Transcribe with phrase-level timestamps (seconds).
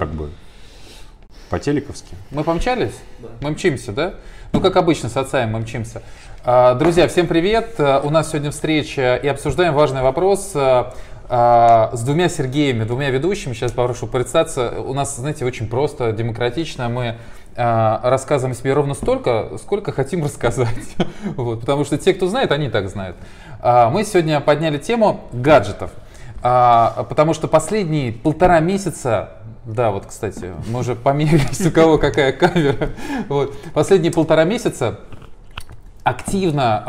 [0.00, 0.30] как бы
[1.50, 2.14] по-телековски.
[2.30, 2.94] Мы помчались?
[3.18, 3.30] Да.
[3.40, 4.14] Мы мчимся, да?
[4.52, 6.02] Ну, как обычно, с отцами мы мчимся.
[6.44, 7.74] А, друзья, всем привет!
[7.78, 10.94] А, у нас сегодня встреча и обсуждаем важный вопрос а,
[11.92, 13.54] с двумя Сергеями, двумя ведущими.
[13.54, 14.80] Сейчас попрошу представиться.
[14.80, 16.88] У нас, знаете, очень просто, демократично.
[16.88, 17.16] Мы
[17.56, 20.94] рассказываем себе ровно столько, сколько хотим рассказать.
[21.36, 23.16] вот, потому что те, кто знает, они так знают.
[23.60, 25.90] Мы сегодня подняли тему гаджетов.
[26.40, 29.37] Потому что последние полтора месяца
[29.68, 32.88] да, вот, кстати, мы уже померились, у кого какая камера.
[33.28, 33.54] Вот.
[33.74, 35.00] Последние полтора месяца
[36.04, 36.82] активно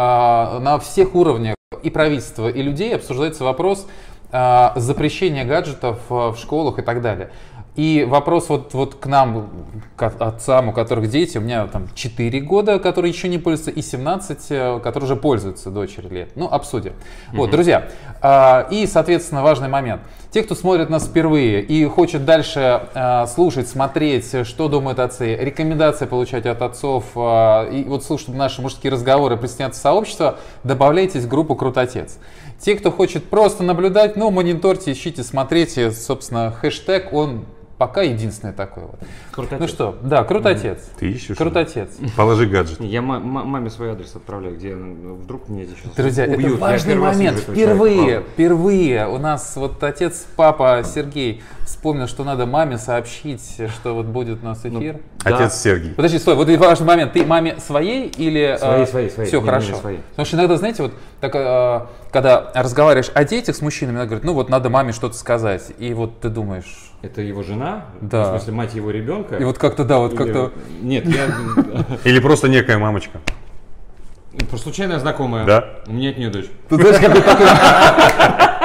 [0.56, 3.86] э, на всех уровнях и правительства, и людей обсуждается вопрос
[4.32, 7.32] э, запрещения гаджетов в школах и так далее.
[7.80, 9.50] И вопрос вот, вот к нам,
[9.96, 13.82] к отцам, у которых дети, у меня там 4 года, которые еще не пользуются, и
[13.82, 16.32] 17, э, которые уже пользуются дочери лет.
[16.36, 16.92] Ну, обсудим.
[16.92, 17.38] Mm-hmm.
[17.38, 17.88] Вот, друзья,
[18.22, 20.02] э, и, соответственно, важный момент.
[20.30, 26.06] Те, кто смотрит нас впервые и хочет дальше э, слушать, смотреть, что думают отцы, рекомендации
[26.06, 31.30] получать от отцов, э, и вот слушать наши мужские разговоры, присоединяться в сообщество, добавляйтесь в
[31.30, 32.18] группу «Крутотец».
[32.60, 37.46] Те, кто хочет просто наблюдать, ну, мониторьте, ищите, смотрите, собственно, хэштег, он
[37.80, 39.00] Пока единственное такое вот.
[39.32, 39.62] Крутотец.
[39.62, 40.80] Ну что, да, крутотец.
[41.00, 41.38] Ты ищешь?
[41.38, 41.88] Крутотец.
[42.18, 42.82] Положи гаджет.
[42.82, 46.56] Я маме свой адрес отправляю, где вдруг меня здесь сейчас Друзья, убьют.
[46.56, 47.40] это важный момент.
[47.40, 53.42] Впервые, впервые у нас вот отец, папа Сергей вспомнил, что надо маме сообщить,
[53.74, 54.96] что вот будет у нас ну, эфир.
[54.96, 55.50] Ну, Отец да.
[55.50, 55.94] Сергей.
[55.94, 57.14] Подожди, стой, вот важный момент.
[57.14, 58.58] Ты маме своей или...
[58.58, 59.30] Своей, э, своей, своей.
[59.30, 59.76] Все, хорошо.
[59.76, 60.00] Своей.
[60.12, 64.24] Потому что иногда, знаете, вот так, э, когда разговариваешь о детях с мужчинами, она говорит,
[64.24, 65.72] ну вот надо маме что-то сказать.
[65.78, 68.24] И вот ты думаешь, это его жена, да.
[68.24, 69.38] в смысле мать его ребенка.
[69.38, 70.52] И вот как-то, да, вот как-то...
[70.82, 71.28] Нет, я...
[72.04, 73.20] Или просто некая мамочка.
[74.50, 75.46] Просто случайная знакомая.
[75.46, 75.70] Да.
[75.88, 76.48] У меня от нее дочь.
[76.70, 78.50] Ты знаешь, такой...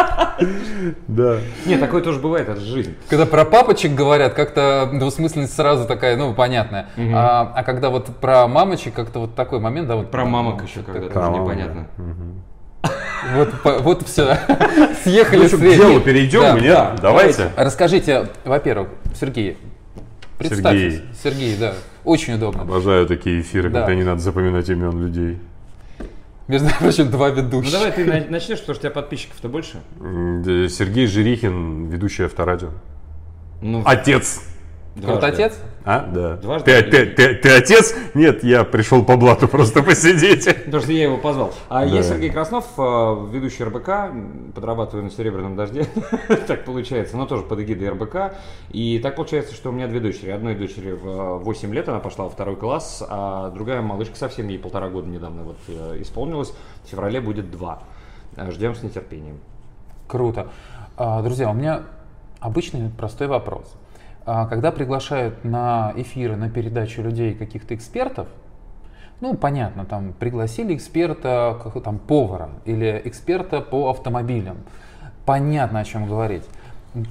[1.09, 1.39] Да.
[1.67, 2.95] Нет, такое тоже бывает, это жизнь.
[3.09, 6.89] Когда про папочек говорят, как-то двусмысленность сразу такая, ну, понятная.
[6.97, 10.11] А, а когда вот про мамочек, как-то вот такой момент, да, вот...
[10.11, 11.87] Про мамок еще когда тоже непонятно.
[13.33, 13.49] Вот,
[13.81, 14.37] вот все.
[15.03, 16.75] Съехали ну, к делу перейдем, да, нет?
[16.75, 16.97] Да.
[17.01, 17.51] Давайте.
[17.57, 19.57] Расскажите, во-первых, Сергей,
[20.39, 20.95] представьтесь.
[20.95, 21.09] Сергей.
[21.23, 21.75] Сергей, да.
[22.05, 22.63] Очень удобно.
[22.63, 23.81] Обожаю такие эфиры, да.
[23.81, 25.39] когда не надо запоминать имен людей.
[26.49, 27.73] Между прочим, два ведущих.
[27.73, 29.81] Ну давай ты начнешь, потому что у тебя подписчиков-то больше.
[30.01, 32.71] Сергей Жирихин, ведущий авторадио.
[33.63, 34.43] Ну, Отец.
[34.95, 35.27] Дважды.
[35.27, 35.59] отец?
[35.85, 36.37] А, да.
[36.37, 36.83] Дважды.
[36.83, 37.95] Ты, ты, ты, ты отец?
[38.15, 40.47] Нет, я пришел по блату просто посидеть.
[40.65, 41.53] Потому что я его позвал.
[41.69, 41.87] А да.
[41.87, 45.87] я Сергей Краснов, э, ведущий РБК, подрабатываю на Серебряном дожде.
[46.47, 48.37] так получается, но тоже под эгидой РБК.
[48.71, 50.31] И так получается, что у меня две дочери.
[50.31, 54.59] Одной дочери в 8 лет, она пошла во второй класс, а другая малышка совсем ей
[54.59, 56.55] полтора года недавно вот э, исполнилась.
[56.85, 57.83] В феврале будет два.
[58.37, 59.39] Э, ждем с нетерпением.
[60.07, 60.49] Круто.
[60.97, 61.83] А, друзья, у меня
[62.39, 63.75] обычный простой вопрос.
[64.27, 68.27] А когда приглашают на эфиры, на передачу людей каких-то экспертов,
[69.21, 74.59] ну, понятно, там пригласили эксперта, там, повара или эксперта по автомобилям.
[75.25, 76.45] Понятно, о чем говорить.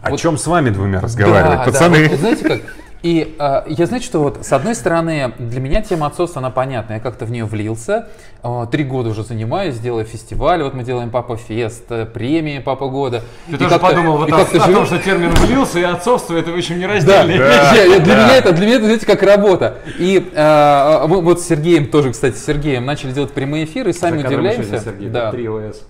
[0.02, 2.04] О вот, чем с вами двумя разговаривать, да, пацаны?
[2.06, 2.62] Да, вот, знаете как,
[3.04, 6.94] и э, я, знаете, что вот, с одной стороны, для меня тема отцовства, она понятна.
[6.94, 8.08] Я как-то в нее влился.
[8.42, 10.64] Э, три года уже занимаюсь, делаю фестиваль.
[10.64, 13.22] Вот мы делаем Папа Фест, э, премии Папа Года.
[13.50, 16.56] Ты и тоже подумал вот о, о том, что термин влился и отцовство, это в
[16.56, 17.38] общем не раздельно.
[17.38, 18.26] Да, да, для, да.
[18.26, 19.80] меня это, для меня это, знаете, как работа.
[20.00, 23.94] И э, мы вот с Сергеем тоже, кстати, с Сергеем начали делать прямые эфиры, и
[23.94, 24.80] сами удивляемся.
[24.80, 25.30] Сергей, да.
[25.30, 25.82] 3 ОС.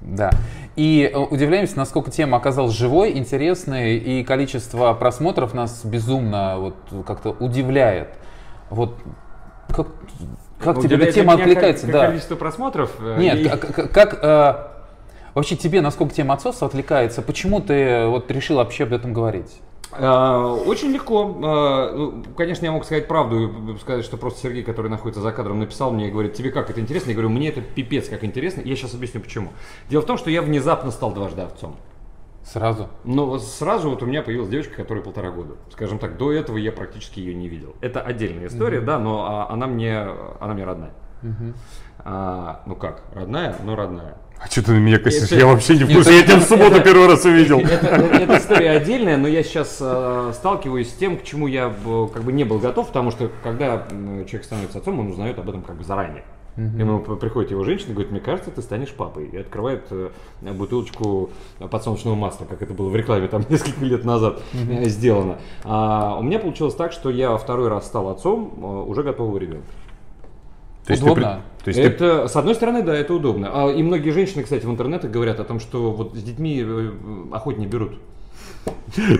[0.00, 0.32] Да.
[0.78, 7.30] И э, удивляемся, насколько тема оказалась живой, интересной, и количество просмотров нас безумно вот как-то
[7.30, 8.10] удивляет.
[8.70, 8.94] Вот
[9.74, 9.88] как,
[10.60, 11.86] как тебе эта тема откликается?
[11.86, 12.06] Как, да.
[12.06, 12.92] количество просмотров?
[13.00, 13.48] Э, Нет, и...
[13.48, 14.77] как, как э,
[15.34, 17.22] вообще тебе, насколько тема отцовства отвлекается?
[17.22, 19.60] Почему ты вот решил вообще об этом говорить?
[19.92, 21.38] А, очень легко.
[21.42, 25.60] А, ну, конечно, я мог сказать правду, сказать, что просто Сергей, который находится за кадром,
[25.60, 27.10] написал мне и говорит, тебе как это интересно?
[27.10, 28.60] Я говорю, мне это пипец как интересно.
[28.60, 29.50] Я сейчас объясню почему.
[29.88, 31.76] Дело в том, что я внезапно стал дважды овцом.
[32.44, 32.88] Сразу?
[33.04, 35.56] Ну, сразу вот у меня появилась девочка, которая полтора года.
[35.70, 37.74] Скажем так, до этого я практически ее не видел.
[37.82, 38.84] Это отдельная история, mm-hmm.
[38.84, 39.98] да, но а, она мне,
[40.40, 40.92] она мне родная.
[41.22, 41.54] Mm-hmm.
[42.04, 44.16] А, ну как, родная, но родная.
[44.40, 45.30] А что ты на меня косишь?
[45.30, 46.16] Я вообще не в курсе.
[46.16, 47.58] Я тебя в субботу первый раз увидел.
[47.60, 51.74] Это история отдельная, но я сейчас э, сталкиваюсь с тем, к чему я
[52.12, 55.62] как бы не был готов, потому что когда человек становится отцом, он узнает об этом
[55.62, 56.22] как бы заранее.
[56.56, 56.78] Uh-huh.
[56.78, 59.26] Ему приходит его женщина и говорит, мне кажется, ты станешь папой.
[59.26, 64.40] И открывает э, бутылочку подсолнечного масла, как это было в рекламе там несколько лет назад
[64.52, 64.88] uh-huh.
[64.88, 65.38] сделано.
[65.64, 69.66] А у меня получилось так, что я второй раз стал отцом э, уже готового ребенка.
[70.84, 71.42] То есть удобно.
[71.57, 72.28] Ты, то есть это, ты...
[72.28, 73.50] с одной стороны, да, это удобно.
[73.52, 76.90] А, и многие женщины, кстати, в интернете говорят о том, что вот с детьми э,
[77.32, 77.98] охотнее берут.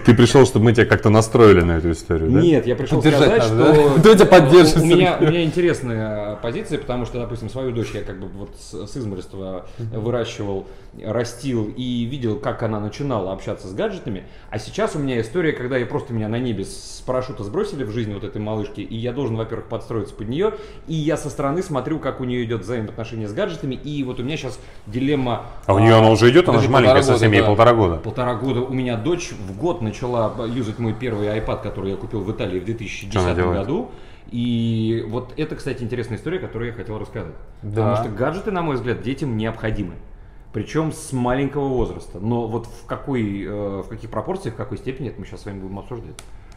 [0.05, 2.41] Ты пришел, чтобы мы тебя как-то настроили на эту историю, да?
[2.41, 3.95] Нет, я пришел сказать, надо, что...
[3.99, 4.79] Кто тебя поддержит?
[4.79, 8.51] У меня, у меня интересная позиция, потому что, допустим, свою дочь я как бы вот
[8.59, 10.67] с, с измольства выращивал,
[11.05, 14.25] растил и видел, как она начинала общаться с гаджетами.
[14.51, 17.91] А сейчас у меня история, когда я просто меня на небе с парашюта сбросили в
[17.91, 20.55] жизнь вот этой малышки, и я должен, во-первых, подстроиться под нее,
[20.87, 24.23] и я со стороны смотрю, как у нее идет взаимоотношения с гаджетами, и вот у
[24.23, 25.47] меня сейчас дилемма...
[25.67, 27.97] А у нее она уже идет, она же маленькая совсем, ей полтора года.
[27.97, 32.21] Полтора года у меня дочь в год начала юзать мой первый iPad, который я купил
[32.21, 33.61] в Италии в Что 2010 она делает?
[33.61, 33.91] году.
[34.31, 37.35] И вот это, кстати, интересная история, которую я хотел рассказать.
[37.63, 37.93] Да.
[37.93, 39.95] Потому что гаджеты, на мой взгляд, детям необходимы.
[40.53, 42.19] Причем с маленького возраста.
[42.21, 45.47] Но вот в, какой, э, в каких пропорциях, в какой степени, это мы сейчас с
[45.47, 46.15] вами будем обсуждать.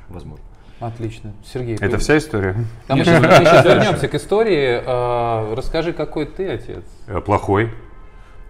[0.10, 0.44] Возможно.
[0.80, 1.34] Отлично.
[1.46, 2.56] Сергей, Это вы- вся история?
[2.88, 4.82] А мы сейчас, вернемся к истории.
[4.86, 6.84] А, расскажи, какой ты отец?
[7.08, 7.70] Э, Плохой.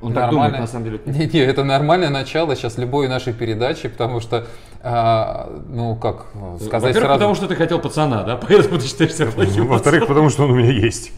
[0.01, 1.01] Он так думает, на самом деле.
[1.05, 4.47] Не, не, это нормальное начало сейчас любой нашей передачи, потому что,
[4.81, 6.27] а, ну как
[6.59, 7.13] сказать Во-первых, сразу.
[7.13, 8.35] потому что ты хотел пацана, да?
[8.37, 11.11] Поэтому ты считаешь себя плохим Во-вторых, потому что он у меня есть.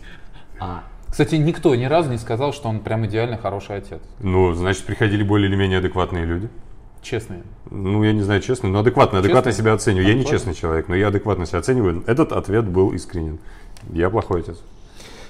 [0.60, 4.02] А, Кстати, никто ни разу не сказал, что он прям идеально хороший отец.
[4.20, 6.50] Ну, значит, приходили более или менее адекватные люди.
[7.02, 7.38] Честный.
[7.70, 10.08] Ну, я не знаю, честно, но адекватно, адекватно себя оцениваю.
[10.08, 10.40] Я не Адекватно?
[10.40, 12.04] честный человек, но я адекватно себя оцениваю.
[12.08, 13.40] Этот ответ был искренен.
[13.92, 14.58] Я плохой отец.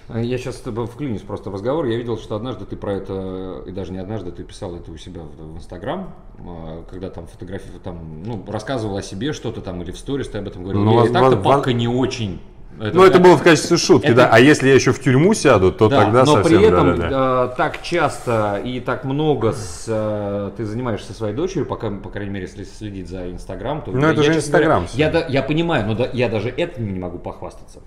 [0.10, 1.86] Я сейчас вклинюсь просто в разговор.
[1.86, 4.98] Я видел, что однажды ты про это, и даже не однажды, ты писал это у
[4.98, 9.92] себя в, Инстаграм, а, когда там фотографии, там, ну, рассказывал о себе что-то там, или
[9.92, 10.84] в сторис ты об этом говорил.
[10.84, 12.42] Ну, и так-то папка не очень.
[12.76, 14.30] Ну, это было в качестве шутки, это- да.
[14.32, 17.54] А если я еще в тюрьму сяду, то Да, тогда но совсем при этом да-да-да.
[17.54, 22.32] э, так часто и так много с, э, ты занимаешься своей дочерью, пока, по крайней
[22.32, 24.88] мере, если следить за Инстаграм, то Ну, это я, же говоря, Инстаграм.
[24.96, 27.80] Я, да- я понимаю, но да- я даже этим не могу похвастаться.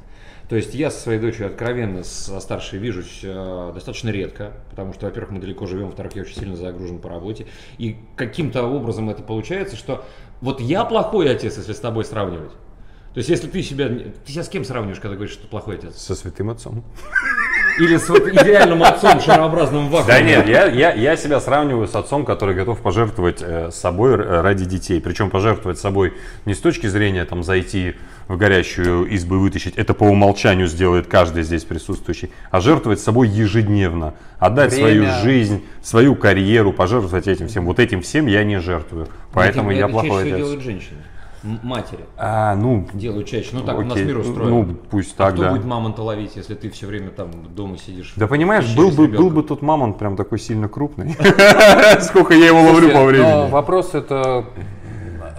[0.48, 5.06] То есть я со своей дочерью откровенно со старшей вижусь э, достаточно редко, потому что,
[5.06, 7.46] во-первых, мы далеко живем, во-вторых, я очень сильно загружен по работе.
[7.78, 10.04] И каким-то образом это получается, что
[10.40, 12.52] вот я плохой отец, если с тобой сравнивать.
[13.16, 13.88] То есть если ты себя...
[13.88, 15.96] Ты себя с кем сравниваешь, когда говоришь, что ты плохой отец?
[15.96, 16.84] Со святым отцом.
[17.81, 20.06] Или с вот идеальным отцом шарообразным вакуумом?
[20.06, 24.66] Да нет, я, я, я себя сравниваю с отцом, который готов пожертвовать э, собой ради
[24.66, 25.00] детей.
[25.00, 26.14] Причем пожертвовать собой
[26.44, 27.96] не с точки зрения там зайти
[28.28, 33.28] в горящую избу и вытащить, это по умолчанию сделает каждый здесь присутствующий, а жертвовать собой
[33.28, 35.20] ежедневно, отдать свою Время.
[35.23, 37.64] жизнь, свою карьеру, пожертвовать этим всем.
[37.67, 39.08] Вот этим всем я не жертвую.
[39.32, 40.37] Поэтому Это- я плохой отец.
[40.37, 40.99] делают женщины.
[41.62, 43.50] Матери А, ну, делают чаще.
[43.52, 44.05] Ну так у нас окей.
[44.05, 44.50] мир устроен.
[44.50, 45.50] Ну, пусть А так, кто да.
[45.52, 48.14] будет мамонта ловить, если ты все время там дома сидишь?
[48.17, 51.14] Да понимаешь, был бы, был бы тот мамонт прям такой сильно крупный.
[52.00, 53.50] Сколько я его ловлю по Но времени.
[53.50, 54.46] вопрос это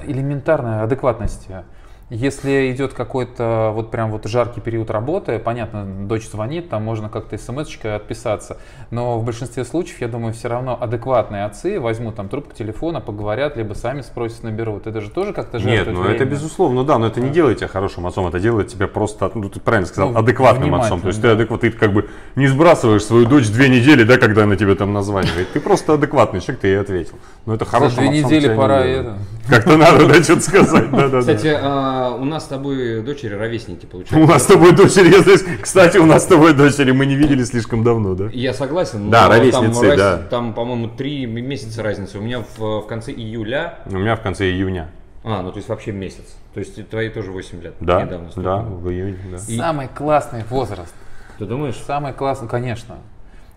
[0.06, 1.66] элементарной адекватности.
[2.10, 7.38] Если идет какой-то вот прям вот жаркий период работы, понятно, дочь звонит, там можно как-то
[7.38, 8.58] смс-очкой отписаться.
[8.92, 13.58] Но в большинстве случаев, я думаю, все равно адекватные отцы возьмут там трубку телефона, поговорят,
[13.58, 14.88] либо сами спросят, наберут.
[14.88, 16.30] Это же тоже как-то Нет, жертвует ну это временем.
[16.30, 19.60] безусловно, да, но это не делает тебя хорошим отцом, это делает тебя просто, ну ты
[19.60, 21.02] правильно сказал, Ну, адекватным отцом.
[21.02, 24.44] То есть ты адекват, ты как бы не сбрасываешь свою дочь две недели, да, когда
[24.44, 25.52] она тебе там названивает.
[25.52, 27.16] Ты просто адекватный человек, ты ей ответил.
[27.48, 29.18] Но это За хорошим две недели пора это.
[29.48, 33.86] Как-то надо, да, что-то сказать, да, да, Кстати, а, у нас с тобой дочери ровесники
[33.86, 34.18] получаются.
[34.20, 37.16] У нас с тобой дочери, я здесь, кстати, у нас с тобой дочери мы не
[37.16, 38.26] видели слишком давно, да?
[38.34, 40.18] Я согласен, Да, но ровесницы, там, да.
[40.30, 42.18] там, по-моему, три месяца разницы.
[42.18, 44.90] У меня в, в конце июля, У меня в конце июня.
[45.24, 46.36] а, ну то есть вообще месяц.
[46.54, 47.76] То есть твои тоже 8 лет.
[47.80, 48.80] Да, недавно да, стукнуло.
[48.80, 49.38] в июне, да.
[49.48, 50.94] И- Самый классный возраст.
[51.40, 51.78] Ты думаешь?
[51.88, 52.96] Самый классный, конечно.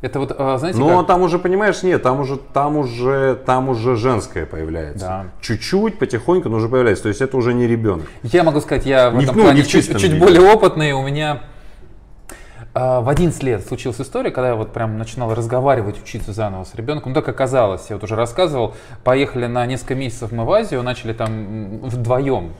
[0.03, 3.69] Это вот, а, знаете, Но как- там уже, понимаешь, нет, там уже, там уже, там
[3.69, 5.07] уже женское появляется.
[5.07, 5.27] Да.
[5.43, 7.03] Чуть-чуть, потихоньку, но уже появляется.
[7.03, 8.07] То есть это уже не ребенок.
[8.23, 10.93] Я могу сказать, я в Не этом ну, плане чуть, чуть более опытный.
[10.93, 11.43] У меня
[12.73, 16.75] а, в 11 лет случилась история, когда я вот прям начинал разговаривать, учиться заново с
[16.75, 17.13] ребенком.
[17.13, 21.13] Ну, так оказалось, я вот уже рассказывал, поехали на несколько месяцев мы в Азию, начали
[21.13, 22.53] там вдвоем.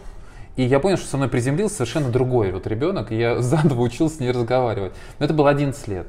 [0.57, 4.17] И я понял, что со мной приземлился совершенно другой вот ребенок, и я заново учился
[4.17, 4.93] с ней разговаривать.
[5.19, 6.09] Но это было 11 лет.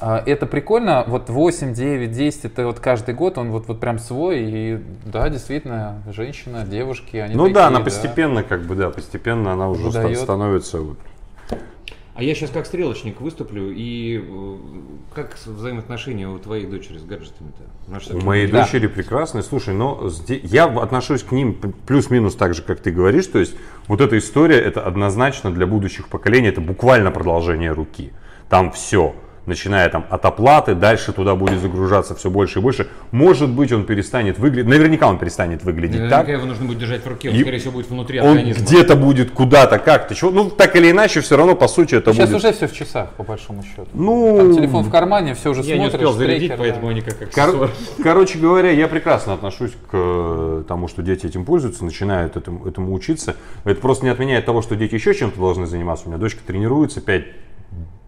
[0.00, 3.98] А, Это прикольно, вот 8, 9, 10, это вот каждый год он вот, вот прям
[3.98, 8.90] свой, и да, действительно, женщина, девушки, они Ну такие, да, она постепенно, как бы, да,
[8.90, 10.18] постепенно она уже Выдает.
[10.18, 10.80] становится.
[10.80, 10.98] вот.
[12.16, 14.56] А я сейчас как стрелочник выступлю, и э,
[15.16, 18.14] как взаимоотношения у твоей дочери с гаджетами-то?
[18.16, 19.42] У моей будет- дочери прекрасные.
[19.42, 21.54] Слушай, но я отношусь к ним
[21.86, 23.26] плюс-минус так же, как ты говоришь.
[23.26, 23.56] То есть
[23.88, 28.12] вот эта история, это однозначно для будущих поколений, это буквально продолжение руки.
[28.48, 29.16] Там все.
[29.46, 32.88] Начиная там от оплаты, дальше туда будет загружаться все больше и больше.
[33.12, 36.28] Может быть, он перестанет выглядеть, наверняка он перестанет выглядеть Наверняка так.
[36.28, 38.64] его нужно будет держать в руке, он, И скорее всего, будет внутри Он организма.
[38.64, 40.30] где-то будет куда-то, как-то, чего.
[40.30, 42.44] Ну, так или иначе, все равно, по сути, это Сейчас будет...
[42.44, 43.86] уже все в часах, по большому счету.
[43.92, 45.94] Ну, Там телефон в кармане, все уже Я не смотришь.
[45.94, 46.90] успел зарядить, трекер, поэтому да.
[46.92, 47.70] они как Кор-.
[48.02, 52.92] Короче говоря, я прекрасно отношусь к э, тому, что дети этим пользуются, начинают этому, этому
[52.92, 53.36] учиться.
[53.64, 56.06] Это просто не отменяет того, что дети еще чем-то должны заниматься.
[56.06, 57.24] У меня дочка тренируется 5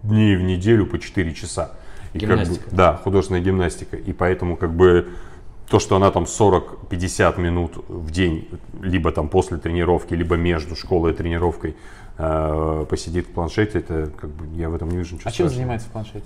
[0.09, 1.73] дней в неделю по 4 часа.
[2.13, 2.71] И как бы- Гимнастика.
[2.71, 3.97] да, художественная гимнастика.
[3.97, 5.09] И поэтому как бы
[5.69, 8.49] то, что она там 40-50 минут в день,
[8.81, 11.77] либо там после тренировки, либо между школой и тренировкой
[12.19, 15.47] э, посидит в планшете, это как бы я в этом не вижу ничего А чем
[15.47, 15.55] страшного.
[15.55, 16.25] занимается в планшете?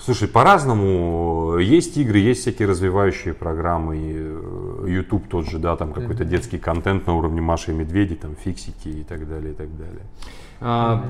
[0.00, 1.58] Слушай, по-разному.
[1.58, 3.96] Есть игры, есть всякие развивающие программы.
[4.14, 8.34] э, YouTube тот же, да, там какой-то детский контент на уровне Маши и Медведи, там
[8.36, 10.02] фиксики и так далее, и так далее.
[10.60, 11.04] А,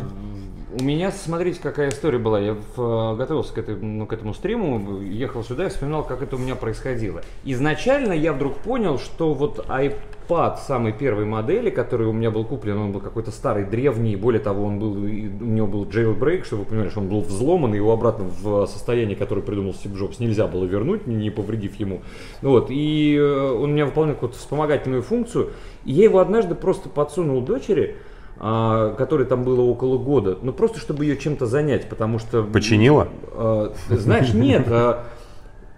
[0.78, 2.38] У меня, смотрите, какая история была.
[2.38, 6.36] Я в- готовился к, этой- ну, к этому стриму, ехал сюда и вспоминал, как это
[6.36, 7.22] у меня происходило.
[7.44, 12.76] Изначально я вдруг понял, что вот iPad самой первой модели, который у меня был куплен,
[12.76, 16.68] он был какой-то старый, древний, более того, он был, у него был jailbreak, чтобы вы
[16.68, 20.46] понимали, что он был взломан, и его обратно в состояние, которое придумал Стив Джобс, нельзя
[20.46, 22.02] было вернуть, не- повредив ему.
[22.42, 25.50] Вот, и э, он у меня выполнял какую-то вспомогательную функцию,
[25.86, 27.96] и я его однажды просто подсунул дочери,
[28.38, 32.44] которой там было около года, ну просто чтобы ее чем-то занять, потому что...
[32.44, 33.08] Починила?
[33.32, 34.66] А, знаешь, нет.
[34.68, 35.04] а,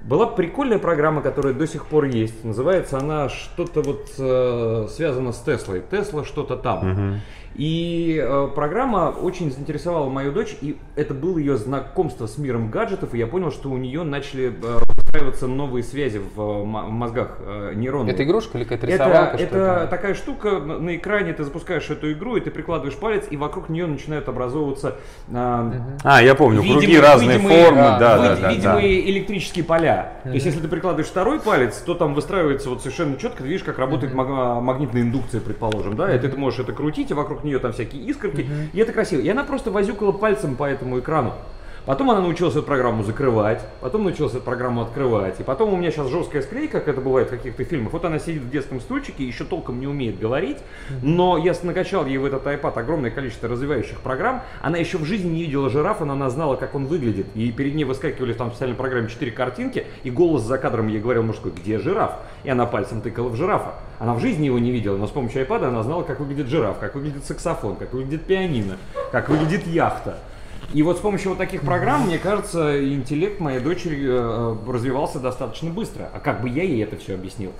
[0.02, 2.44] Была прикольная программа, которая до сих пор есть.
[2.44, 5.82] Называется она что-то вот э, связано с Теслой.
[5.90, 7.20] Тесла что-то там.
[7.54, 13.12] И э, программа очень заинтересовала мою дочь, и это было ее знакомство с миром гаджетов,
[13.14, 17.72] и я понял, что у нее начали э, выстраиваться новые связи в, э, мозгах э,
[17.74, 18.14] нейронных.
[18.14, 19.38] Это игрушка или какая-то Это, рисовалка?
[19.38, 23.36] что это такая штука, на экране ты запускаешь эту игру, и ты прикладываешь палец, и
[23.36, 24.96] вокруг нее начинают образовываться
[25.32, 25.72] а,
[26.04, 28.52] А, я помню, круги видимые- разные видимые, формы, а, да, да, да, да.
[28.52, 30.12] видимые электрические поля.
[30.22, 33.64] То есть, если ты прикладываешь второй палец, то там выстраивается вот совершенно четко, ты видишь,
[33.64, 37.58] как работает а, магнитная индукция, предположим, да, и ты можешь это крутить, и вокруг нее
[37.58, 39.20] там всякие искорки, и это красиво.
[39.20, 41.32] И она просто возюкала пальцем по этому экрану.
[41.86, 45.40] Потом она научилась эту программу закрывать, потом научилась эту программу открывать.
[45.40, 47.92] И потом у меня сейчас жесткая склейка, как это бывает в каких-то фильмах.
[47.92, 50.58] Вот она сидит в детском стульчике, еще толком не умеет говорить,
[51.02, 54.42] но я накачал ей в этот iPad огромное количество развивающих программ.
[54.60, 57.26] Она еще в жизни не видела жирафа, но она знала, как он выглядит.
[57.34, 61.00] И перед ней выскакивали там в специальной программе четыре картинки, и голос за кадром ей
[61.00, 62.12] говорил мужской, где жираф?
[62.44, 63.74] И она пальцем тыкала в жирафа.
[63.98, 66.78] Она в жизни его не видела, но с помощью iPad она знала, как выглядит жираф,
[66.78, 68.76] как выглядит саксофон, как выглядит пианино,
[69.12, 70.18] как выглядит яхта.
[70.72, 75.70] И вот с помощью вот таких программ, мне кажется, интеллект моей дочери э, развивался достаточно
[75.70, 76.08] быстро.
[76.12, 77.50] А как бы я ей это все объяснил?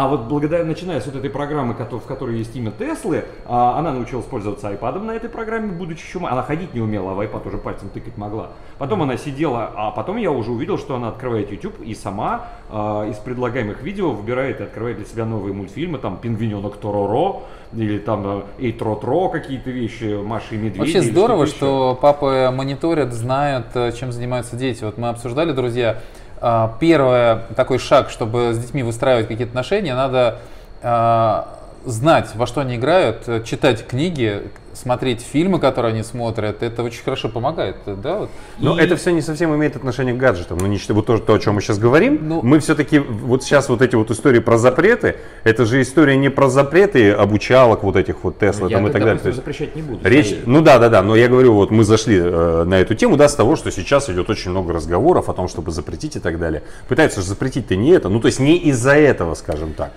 [0.00, 3.92] А вот благодаря, начиная с вот этой программы, в которой есть имя Теслы, а, она
[3.92, 6.26] научилась пользоваться iPad на этой программе, будучи еще...
[6.26, 8.52] Она ходить не умела, а в iPad уже пальцем тыкать могла.
[8.78, 13.06] Потом она сидела, а потом я уже увидел, что она открывает YouTube и сама а,
[13.10, 17.42] из предлагаемых видео выбирает и открывает для себя новые мультфильмы, там «Пингвиненок Тороро»,
[17.74, 20.78] или там э, «Эй, Тро-Тро», какие-то вещи, «Маша и Медведь».
[20.78, 21.52] Вообще здорово, еще.
[21.52, 24.82] что папы мониторят, знают, э, чем занимаются дети.
[24.82, 26.00] Вот мы обсуждали, друзья,
[26.40, 30.38] а, первый такой шаг, чтобы с детьми выстраивать какие-то отношения, надо
[30.82, 36.62] а, знать, во что они играют, э, читать книги, смотреть фильмы, которые они смотрят.
[36.62, 38.18] Это очень хорошо помогает, да?
[38.20, 38.30] Вот.
[38.58, 40.58] Но И- это все не совсем имеет отношение к гаджетам.
[40.58, 43.42] Ну, не считая вот то, то, о чем мы сейчас говорим, Ну- мы все-таки вот
[43.42, 47.96] сейчас вот эти вот истории про запреты, это же история не про запреты обучалок вот
[47.96, 49.20] этих вот Тесла Я, там и так далее.
[49.24, 50.08] Есть запрещать не буду.
[50.08, 53.16] Речь, ну да, да, да, но я говорю, вот мы зашли э, на эту тему,
[53.16, 56.38] да, с того, что сейчас идет очень много разговоров о том, чтобы запретить и так
[56.38, 56.62] далее.
[56.88, 59.90] Пытаются же запретить-то не это, ну то есть не из-за этого, скажем так.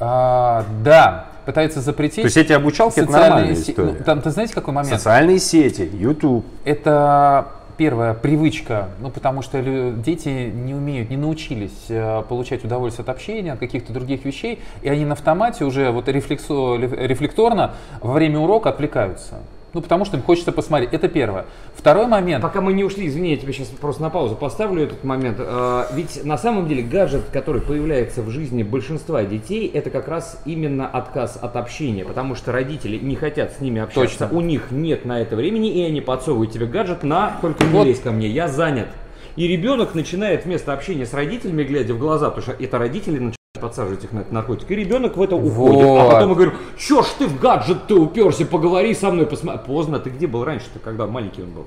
[0.00, 2.16] А, да, пытаются запретить.
[2.22, 3.94] То есть эти обучалки это социальные нормальная се- история.
[3.98, 4.94] ну, там, ты знаете, какой момент?
[4.94, 6.44] Социальные сети, YouTube.
[6.64, 13.10] Это первая привычка, ну потому что дети не умеют, не научились э, получать удовольствие от
[13.10, 18.14] общения, от каких-то других вещей, и они на автомате уже вот рефлексо- реф- рефлекторно во
[18.14, 19.34] время урока отвлекаются.
[19.76, 20.94] Ну потому что им хочется посмотреть.
[20.94, 21.44] Это первое.
[21.74, 22.42] Второй момент.
[22.42, 25.36] Пока мы не ушли, извини, я тебе сейчас просто на паузу поставлю этот момент.
[25.38, 30.40] А, Ведь на самом деле гаджет, который появляется в жизни большинства детей, это как раз
[30.46, 34.34] именно отказ от общения, потому что родители не хотят с ними общаться, Точно.
[34.34, 37.86] у них нет на это времени, и они подсовывают тебе гаджет на «только не Вот.
[37.86, 38.88] лезь ко мне, я занят».
[39.36, 43.36] И ребенок начинает вместо общения с родителями, глядя в глаза, потому что это родители начинают
[43.58, 45.82] подсаживать их на этот наркотик, и ребенок в это уходит.
[45.82, 46.12] А Вот.
[46.12, 49.60] потом я говорю, чё ж ты в гаджет ты уперся, поговори со мной, посмотри.
[49.66, 51.66] Поздно, ты где был раньше-то, когда маленький он был?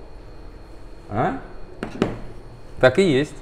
[1.09, 1.37] А?
[2.79, 3.33] Так и есть.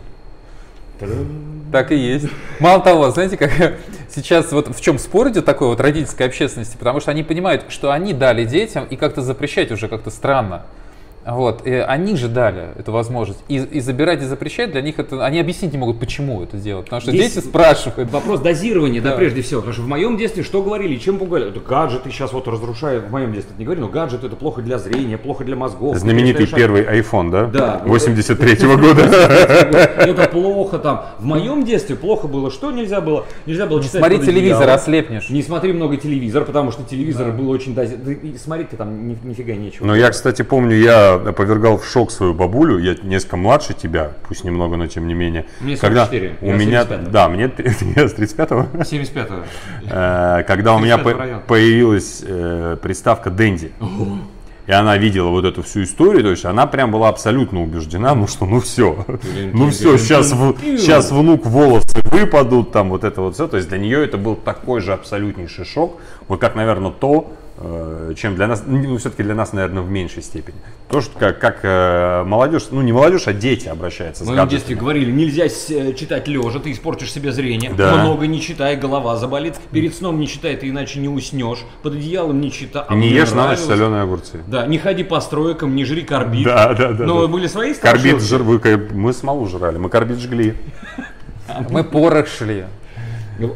[1.72, 2.28] Так и есть.
[2.60, 3.52] Мало того, знаете, как
[4.10, 7.92] сейчас вот в чем спор идет такой вот родительской общественности, потому что они понимают, что
[7.92, 10.66] они дали детям, и как-то запрещать уже как-то странно.
[11.28, 13.40] Вот, и они же дали эту возможность.
[13.50, 15.26] И, и забирать и запрещать для них это...
[15.26, 16.86] Они объяснить не могут, почему это делать.
[16.86, 18.10] Потому что Здесь дети спрашивают.
[18.12, 19.12] Вопрос дозирования, да.
[19.12, 19.18] Да.
[19.18, 19.60] прежде всего.
[19.62, 21.50] Потому что в моем детстве что говорили, чем пугали?
[21.50, 23.06] Это гаджеты сейчас вот разрушают.
[23.08, 25.98] В моем детстве это не говорили, но гаджеты это плохо для зрения, плохо для мозгов.
[25.98, 27.46] Знаменитый Ты начинаешь- первый iPhone, да?
[27.48, 27.82] Да.
[27.86, 29.02] 83-го года.
[29.02, 31.06] Это плохо там.
[31.20, 32.52] В моем детстве плохо было.
[32.52, 33.26] Что нельзя было?
[33.46, 35.30] Нельзя было читать Смотри телевизор, ослепнешь.
[35.30, 37.96] Не смотри много телевизор, потому что телевизор был очень дози...
[37.96, 39.86] Да и смотреть-то там ни- нифига нечего.
[39.86, 44.44] Но я, кстати, помню, я повергал в шок свою бабулю, я несколько младше тебя, пусть
[44.44, 45.46] немного, но тем не менее.
[45.60, 47.10] Мне когда 44, у я меня, 75-го.
[47.12, 47.44] да, мне
[47.96, 48.78] я с 35-го.
[48.82, 49.44] 75-го.
[49.90, 51.42] Э, когда у меня 50-й по- район.
[51.48, 53.72] появилась э, приставка Дэнди.
[54.66, 58.28] И она видела вот эту всю историю, то есть она прям была абсолютно убеждена, ну
[58.28, 59.06] что, ну все,
[59.54, 63.48] ну все, сейчас, сейчас внук волосы выпадут, там вот это вот все.
[63.48, 67.47] То есть для нее это был такой же абсолютнейший шок, вот как, наверное, то, э,
[68.16, 70.58] чем для нас, ну все-таки для нас, наверное, в меньшей степени.
[70.90, 74.44] То, что как, как э, молодежь, ну не молодежь, а дети обращаются В с моем
[74.44, 74.58] гаджетами.
[74.60, 77.74] детстве говорили, нельзя э, читать лежа, ты испортишь себе зрение.
[77.74, 77.96] Да.
[77.96, 79.56] Много не читай, голова заболит.
[79.72, 81.66] Перед сном не читай, ты иначе не уснешь.
[81.82, 82.84] Под одеялом не читай.
[82.88, 83.66] а Не ешь на ночь нравилось.
[83.66, 84.44] соленые огурцы.
[84.48, 86.46] Да, не ходи по стройкам, не жри карбид.
[86.46, 87.06] Да, да, да.
[87.06, 87.28] Но да.
[87.28, 90.54] были свои Карбид жир, мы смолу жрали, мы карбид жгли.
[91.70, 92.66] Мы порох шли.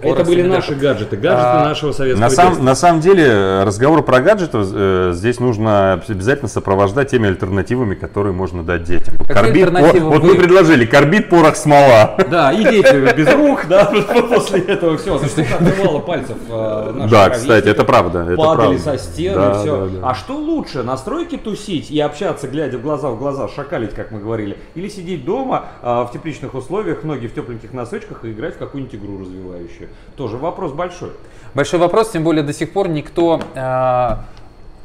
[0.02, 4.20] Это были наши гаджеты, гаджеты А, нашего советского На, сам- на самом деле разговор про
[4.22, 9.16] гаджеты э, здесь нужно обязательно сопровождать теми альтернативами, которые можно дать детям.
[9.18, 12.16] Какие альтернативы вот вы- мы предложили карбид, порох, смола.
[12.30, 13.86] Да, и дети без рук, да,
[14.30, 18.36] после этого все, отбивало пальцев э, Да, кстати, это правда.
[18.38, 19.90] Падали со стен Да, и все.
[20.04, 24.12] А что лучше, на стройке тусить и общаться, глядя в глаза в глаза, шакалить, как
[24.12, 28.56] мы говорили, или сидеть дома а, в тепличных условиях, ноги в тепленьких носочках и играть
[28.56, 29.71] в какую-нибудь игру развивающую?
[30.16, 31.12] Тоже вопрос большой.
[31.54, 34.16] Большой вопрос, тем более до сих пор никто э,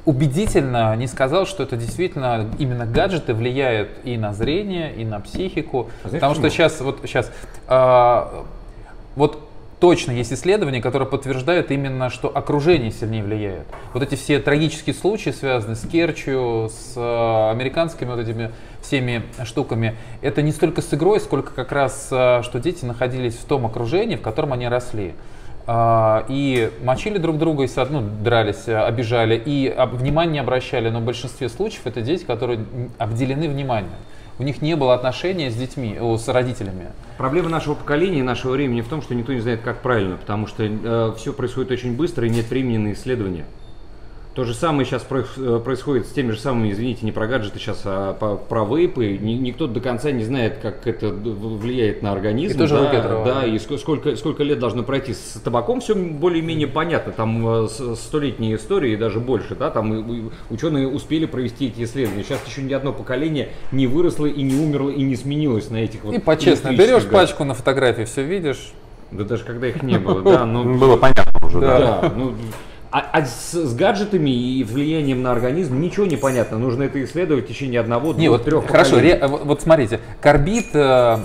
[0.05, 5.90] убедительно не сказал, что это действительно именно гаджеты влияют и на зрение, и на психику.
[6.02, 6.69] А знаешь, Потому что почему?
[6.69, 7.33] сейчас, вот сейчас,
[7.69, 8.43] э,
[9.16, 9.47] вот
[9.81, 13.66] точно есть исследования, которые подтверждают именно, что окружение сильнее влияет.
[13.93, 18.52] Вот эти все трагические случаи, связанные с Керчью, с э, американскими вот этими
[18.87, 23.45] всеми штуками, это не столько с игрой, сколько как раз, э, что дети находились в
[23.45, 25.14] том окружении, в котором они росли.
[25.69, 31.05] А, и мочили друг друга, и ну, дрались, э, обижали, и внимание обращали, но в
[31.05, 32.64] большинстве случаев это дети, которые
[32.99, 33.92] обделены вниманием.
[34.38, 36.88] У них не было отношения с детьми, с родителями.
[37.16, 40.46] Проблема нашего поколения и нашего времени в том, что никто не знает, как правильно, потому
[40.46, 43.46] что все происходит очень быстро и нет времени на исследования.
[44.37, 48.12] То же самое сейчас происходит с теми же самыми, извините, не про гаджеты сейчас, а
[48.12, 49.16] про вейпы.
[49.16, 52.55] Ни- Никто до конца не знает, как это влияет на организм.
[52.55, 55.14] И тоже да, руки да, и ск- сколько, сколько лет должно пройти.
[55.14, 57.12] С табаком все более-менее понятно.
[57.12, 59.55] Там э, столетние истории и даже больше.
[59.55, 62.22] Да, там ученые успели провести эти исследования.
[62.22, 66.05] Сейчас еще ни одно поколение не выросло и не умерло и не сменилось на этих
[66.05, 67.12] вот И по-честно, берешь гаджетах.
[67.12, 68.72] пачку на фотографии, все видишь.
[69.12, 71.79] Да даже когда их не было, да, Ну, ну было понятно уже, да.
[72.03, 72.35] да, ну,
[72.90, 76.59] а, а с, с гаджетами и влиянием на организм ничего не понятно.
[76.59, 79.18] Нужно это исследовать в течение одного, Не, двух, вот трех хорошо, поколений.
[79.20, 81.16] ре- вот, вот смотрите, карбид, э,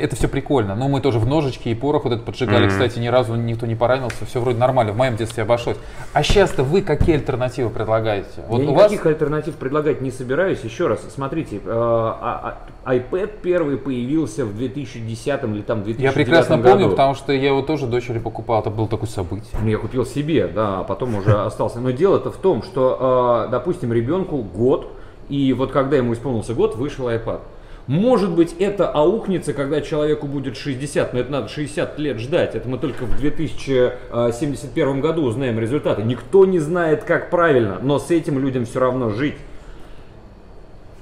[0.00, 3.08] это все прикольно, но мы тоже в ножички и порох вот это поджигали, кстати, ни
[3.08, 5.76] разу никто не поранился, все вроде нормально, в моем детстве обошлось.
[6.12, 8.28] А сейчас-то вы какие альтернативы предлагаете?
[8.48, 10.60] Вот Я у вас никаких альтернатив предлагать не собираюсь.
[10.64, 16.12] Еще раз, смотрите, э, а- а- iPad первый появился в 2010 или там 2009 я
[16.12, 16.68] прекрасно году.
[16.70, 19.48] помню, потому что я его тоже дочери покупал, это было такое событие.
[19.62, 21.80] Ну, Я купил себе, да, а потом уже остался.
[21.80, 24.88] Но дело-то в том, что, э, допустим, ребенку год,
[25.28, 27.40] и вот когда ему исполнился год, вышел iPad.
[27.86, 32.54] Может быть, это аукнется, когда человеку будет 60, но это надо 60 лет ждать.
[32.54, 36.02] Это мы только в 2071 году узнаем результаты.
[36.02, 39.34] Никто не знает, как правильно, но с этим людям все равно жить.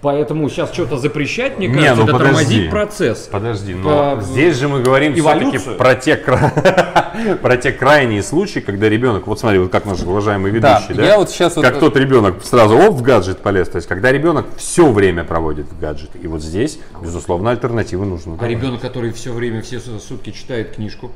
[0.06, 2.34] Поэтому сейчас что-то запрещать, мне Не, кажется, ну это подожди.
[2.34, 3.28] тормозит процесс.
[3.30, 8.58] Подожди, но По- здесь же мы говорим все-таки про те, кра- про те крайние случаи,
[8.58, 11.64] когда ребенок, вот смотри, вот как наш уважаемый Да, ведущий, да, я вот сейчас вот-
[11.64, 15.66] как тот ребенок сразу оп, в гаджет полез, то есть когда ребенок все время проводит
[15.70, 18.36] в гаджете, и вот здесь, безусловно, альтернативы нужны.
[18.40, 21.12] А ребенок, который все время, все сутки читает книжку,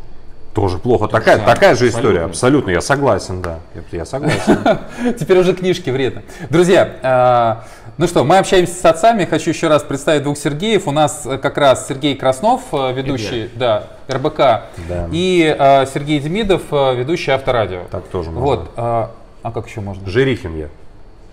[0.54, 1.06] Тоже плохо.
[1.08, 2.30] Такая, самое, такая же история, абсолютно.
[2.30, 4.56] абсолютно, я согласен, да, я, я согласен.
[5.18, 6.22] Теперь уже книжки вредно.
[6.48, 9.24] Друзья, э, ну что, мы общаемся с отцами.
[9.24, 10.86] Хочу еще раз представить двух Сергеев.
[10.86, 14.36] У нас э, как раз Сергей Краснов, э, ведущий да, РБК,
[14.88, 15.08] Да.
[15.10, 17.82] и э, Сергей Демидов, э, ведущий Авторадио.
[17.90, 18.46] Так тоже можно.
[18.46, 18.70] Вот.
[18.76, 19.06] э,
[19.42, 20.06] а как еще можно?
[20.08, 20.68] Жирихин я,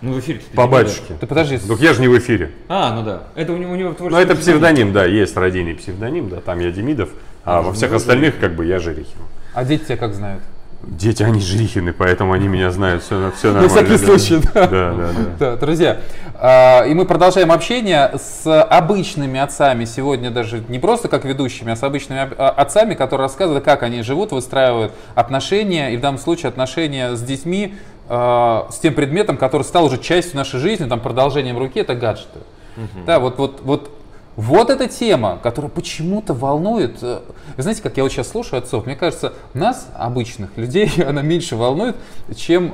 [0.02, 1.16] ну в эфире по батюшке.
[1.20, 1.58] Ты подожди.
[1.58, 2.52] Так я же не в эфире.
[2.70, 3.24] А, ну да.
[3.36, 6.60] Это у него, у него Ну, творчество это псевдоним, да, есть родийный псевдоним, да, там
[6.60, 7.10] я Демидов,
[7.44, 9.18] а во всех остальных, как бы, я Жирихин.
[9.54, 10.42] А дети тебя как знают?
[10.86, 13.70] Дети, они Жирихины, поэтому они меня знают, все, все На нормально.
[13.70, 14.06] всякий да.
[14.06, 14.68] случай, да.
[14.68, 15.26] Да, да, да.
[15.40, 15.98] Да, друзья,
[16.36, 21.78] А, и мы продолжаем общение с обычными отцами сегодня даже не просто как ведущими, а
[21.78, 26.50] с обычными а, отцами, которые рассказывают, как они живут, выстраивают отношения, и в данном случае
[26.50, 27.76] отношения с детьми,
[28.10, 32.40] а, с тем предметом, который стал уже частью нашей жизни, там продолжением руки, это гаджеты.
[32.76, 33.06] Угу.
[33.06, 33.90] Да, вот, вот, вот
[34.36, 36.98] вот эта тема, которая почему-то волнует.
[37.02, 37.22] Э,
[37.56, 41.56] вы знаете, как я вот сейчас слушаю отцов, мне кажется, нас, обычных людей, она меньше
[41.56, 41.96] волнует,
[42.36, 42.74] чем,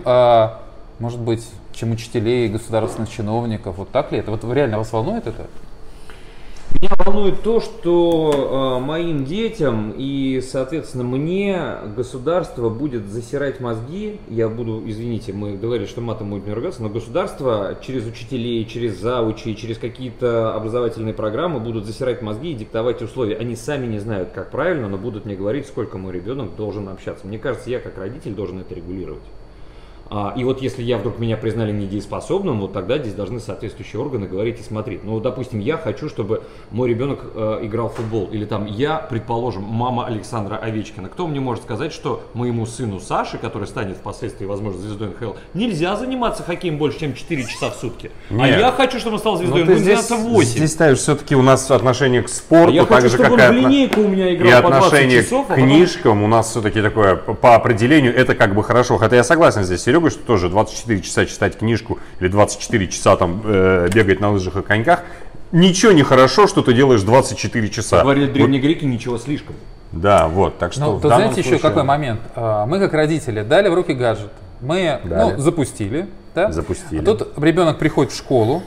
[0.99, 3.77] может быть, чем учителей, государственных чиновников.
[3.77, 4.31] Вот так ли это?
[4.31, 5.47] Вот реально вас волнует это?
[6.81, 11.61] Меня волнует то, что э, моим детям и, соответственно, мне
[11.93, 14.17] государство будет засирать мозги.
[14.29, 18.97] Я буду, извините, мы говорили, что матом будет не ругаться, но государство через учителей, через
[18.97, 23.35] заучи, через какие-то образовательные программы будут засирать мозги и диктовать условия.
[23.35, 27.27] Они сами не знают, как правильно, но будут мне говорить, сколько мой ребенок должен общаться.
[27.27, 29.23] Мне кажется, я как родитель должен это регулировать.
[30.09, 34.27] А, и вот если я вдруг меня признали недееспособным, вот тогда здесь должны соответствующие органы
[34.27, 35.03] говорить и смотреть.
[35.03, 38.27] Ну, допустим, я хочу, чтобы мой ребенок э, играл в футбол.
[38.31, 41.09] Или там я, предположим, мама Александра Овечкина.
[41.09, 45.95] Кто мне может сказать, что моему сыну Саше, который станет впоследствии, возможно, звездой НХЛ, нельзя
[45.95, 48.11] заниматься хоккеем больше, чем 4 часа в сутки?
[48.29, 48.55] А Нет.
[48.55, 50.49] А я хочу, чтобы он стал звездой НХЛ, здесь, 8.
[50.49, 53.51] Здесь ставишь все-таки у нас отношение к спорту, а я так хочу, же, чтобы как
[53.51, 56.23] он в линейку у меня играл и по отношение часов, к книжкам а потом...
[56.23, 58.97] у нас все-таки такое, по определению, это как бы хорошо.
[58.97, 63.15] Хотя я согласен здесь, Серега, что тоже 24 24 часа читать книжку или 24 часа
[63.15, 65.03] там э, бегать на лыжах и коньках,
[65.51, 68.01] ничего не хорошо, что ты делаешь 24 часа.
[68.01, 69.55] Говорили древние греки, ничего слишком.
[69.91, 70.81] Да, вот, так что.
[70.81, 71.53] Ну, то знаете случае...
[71.53, 72.21] еще какой момент?
[72.35, 74.31] А, мы как родители дали в руки гаджет,
[74.61, 76.51] мы ну, запустили, да?
[76.51, 77.01] Запустили.
[77.01, 78.61] А тут ребенок приходит в школу,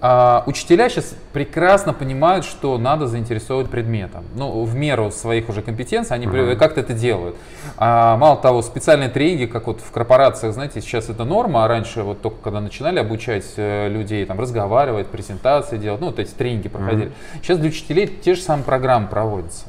[0.00, 4.24] а, учителя сейчас прекрасно понимают, что надо заинтересовывать предметом.
[4.36, 6.56] Ну, в меру своих уже компетенций они uh-huh.
[6.56, 7.36] как-то это делают.
[7.76, 12.02] А, мало того, специальные тренинги, как вот в корпорациях, знаете, сейчас это норма, а раньше
[12.02, 16.68] вот только когда начинали обучать э, людей, там, разговаривать, презентации делать, ну, вот эти тренинги
[16.68, 17.08] проходили.
[17.08, 17.42] Uh-huh.
[17.42, 19.66] Сейчас для учителей те же самые программы проводятся.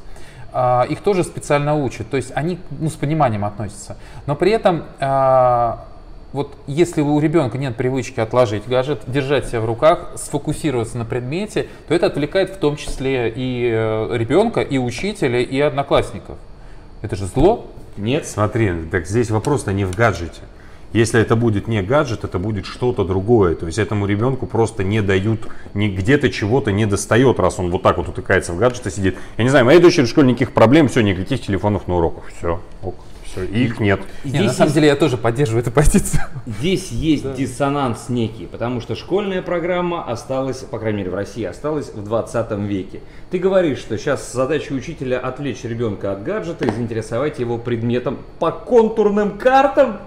[0.52, 3.98] А, их тоже специально учат, то есть они ну, с пониманием относятся.
[4.26, 5.86] Но при этом а,
[6.32, 11.68] вот если у ребенка нет привычки отложить гаджет, держать себя в руках, сфокусироваться на предмете,
[11.88, 16.38] то это отвлекает в том числе и э, ребенка, и учителя, и одноклассников.
[17.02, 17.66] Это же зло.
[17.98, 18.28] Нет.
[18.28, 20.42] Смотри, так здесь вопрос-то не в гаджете.
[20.94, 23.56] Если это будет не гаджет, это будет что-то другое.
[23.56, 27.98] То есть этому ребенку просто не дают, где-то чего-то не достает, раз он вот так
[27.98, 29.18] вот утыкается в гаджет и сидит.
[29.38, 32.24] Я не знаю, моей дочери в школе никаких проблем, все, никаких телефонов на уроках.
[32.38, 32.96] Все, ок.
[33.32, 34.02] Все, их нет.
[34.24, 34.76] Здесь на самом есть...
[34.76, 36.24] деле я тоже поддерживаю эту позицию.
[36.48, 37.34] Здесь есть да.
[37.34, 42.52] диссонанс некий, потому что школьная программа осталась, по крайней мере в России, осталась в 20
[42.60, 43.02] веке.
[43.30, 48.52] Ты говоришь, что сейчас задача учителя отвлечь ребенка от гаджета и заинтересовать его предметом по
[48.52, 50.00] контурным картам.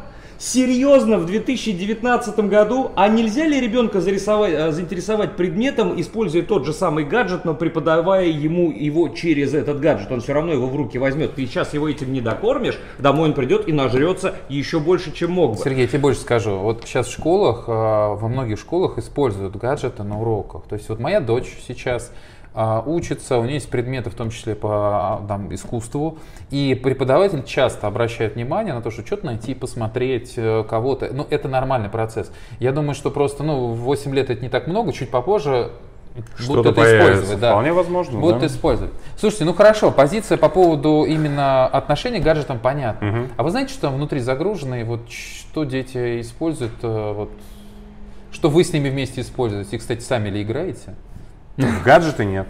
[0.44, 6.72] Серьезно, в 2019 году, а нельзя ли ребенка зарисовать, э, заинтересовать предметом, используя тот же
[6.72, 10.10] самый гаджет, но преподавая ему его через этот гаджет?
[10.10, 11.36] Он все равно его в руки возьмет.
[11.36, 15.52] Ты сейчас его этим не докормишь, домой он придет и нажрется еще больше, чем мог
[15.52, 15.58] бы.
[15.62, 16.58] Сергей, я тебе больше скажу.
[16.58, 20.64] Вот сейчас в школах, э, во многих школах используют гаджеты на уроках.
[20.68, 24.54] То есть вот моя дочь сейчас а, учится, у нее есть предметы, в том числе
[24.54, 26.18] по а, там, искусству,
[26.50, 31.48] и преподаватель часто обращает внимание на то, что что-то найти, посмотреть э, кого-то, ну, это
[31.48, 32.30] нормальный процесс.
[32.58, 35.70] Я думаю, что просто, ну, в 8 лет это не так много, чуть попозже
[36.46, 37.40] будут это использовать.
[37.40, 37.50] Да.
[37.52, 38.18] Вполне возможно.
[38.18, 38.46] Будут да.
[38.46, 38.92] использовать.
[39.16, 43.08] Слушайте, ну хорошо, позиция по поводу именно отношений к гаджетам понятна.
[43.08, 43.28] Угу.
[43.36, 47.30] А вы знаете, что там внутри загружено, и вот что дети используют, э, вот,
[48.30, 49.76] что вы с ними вместе используете?
[49.76, 50.94] И, кстати, сами ли играете?
[51.56, 52.48] Гаджеты нет.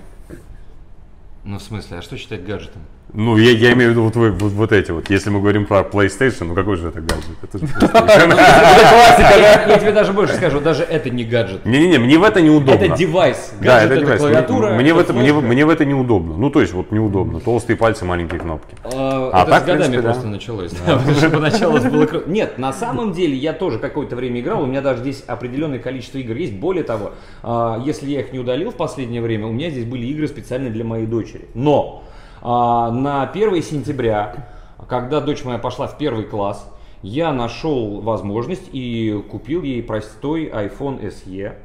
[1.44, 2.82] Ну, в смысле, а что считать гаджетом?
[3.14, 5.11] Ну, я, я имею в виду вот, вот, вот эти вот.
[5.11, 7.37] Если мы говорим про PlayStation, ну какой же это гаджет?
[7.42, 11.66] Это же классика, Я тебе даже больше скажу, даже это не гаджет.
[11.66, 12.72] Не-не-не, мне в это неудобно.
[12.72, 13.53] Это девайс.
[13.61, 14.22] Да, это девайс.
[14.22, 16.37] Мне в это мне в это неудобно.
[16.37, 17.40] Ну, то есть вот неудобно.
[17.40, 18.75] Толстые пальцы, маленькие кнопки.
[18.85, 20.72] А, а это с годами просто началось.
[21.33, 24.62] Поначалу было Нет, на самом деле я тоже какое-то время играл.
[24.62, 26.55] У меня даже здесь определенное количество игр есть.
[26.55, 30.07] Более того, а, если я их не удалил в последнее время, у меня здесь были
[30.07, 31.46] игры специально для моей дочери.
[31.55, 32.05] Но
[32.42, 34.48] на 1 сентября,
[34.88, 36.68] когда дочь моя пошла в первый класс,
[37.02, 41.57] я нашел возможность и купил ей простой iPhone SE.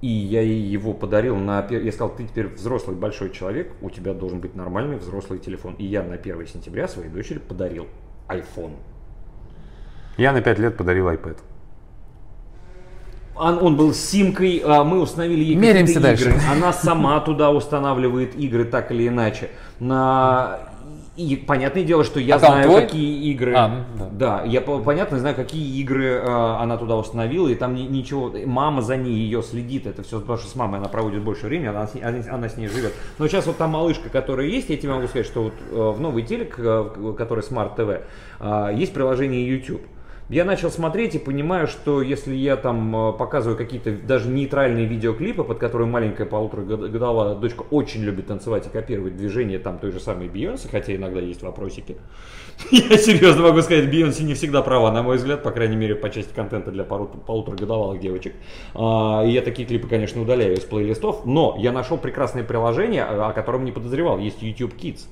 [0.00, 1.66] И я ей его подарил на...
[1.68, 5.74] Я сказал, ты теперь взрослый большой человек, у тебя должен быть нормальный взрослый телефон.
[5.74, 7.86] И я на 1 сентября своей дочери подарил
[8.28, 8.76] iPhone.
[10.16, 11.36] Я на 5 лет подарил iPad.
[13.40, 16.34] Он, он был симкой, а мы установили ей Меряемся игры.
[16.50, 19.50] Она сама туда устанавливает игры так или иначе.
[19.78, 20.60] На...
[21.16, 22.82] И понятное дело, что я Аккаунт знаю, твой?
[22.82, 23.52] какие игры.
[23.54, 24.38] А, ну да.
[24.38, 24.44] да.
[24.44, 28.32] я по- понятно знаю, какие игры э, она туда установила, и там ни- ничего.
[28.46, 31.66] Мама за ней ее следит, это все потому что с мамой она проводит больше времени,
[31.66, 32.94] она с, ней- она, она с ней живет.
[33.18, 36.00] Но сейчас вот та малышка, которая есть, я тебе могу сказать, что вот э, в
[36.00, 38.02] новый телек, э, который Smart TV,
[38.38, 39.82] э, есть приложение YouTube.
[40.30, 45.42] Я начал смотреть и понимаю, что если я там э, показываю какие-то даже нейтральные видеоклипы,
[45.42, 50.28] под которые маленькая полуторагодовая дочка очень любит танцевать и копировать движения там той же самой
[50.28, 51.96] Бейонсе, хотя иногда есть вопросики.
[52.70, 56.08] Я серьезно могу сказать, Бейонсе не всегда права, на мой взгляд, по крайней мере, по
[56.10, 58.34] части контента для полу- полуторагодовалых девочек.
[58.76, 63.32] А, И я такие клипы, конечно, удаляю из плейлистов, но я нашел прекрасное приложение, о
[63.32, 64.18] котором не подозревал.
[64.18, 65.08] Есть YouTube Kids.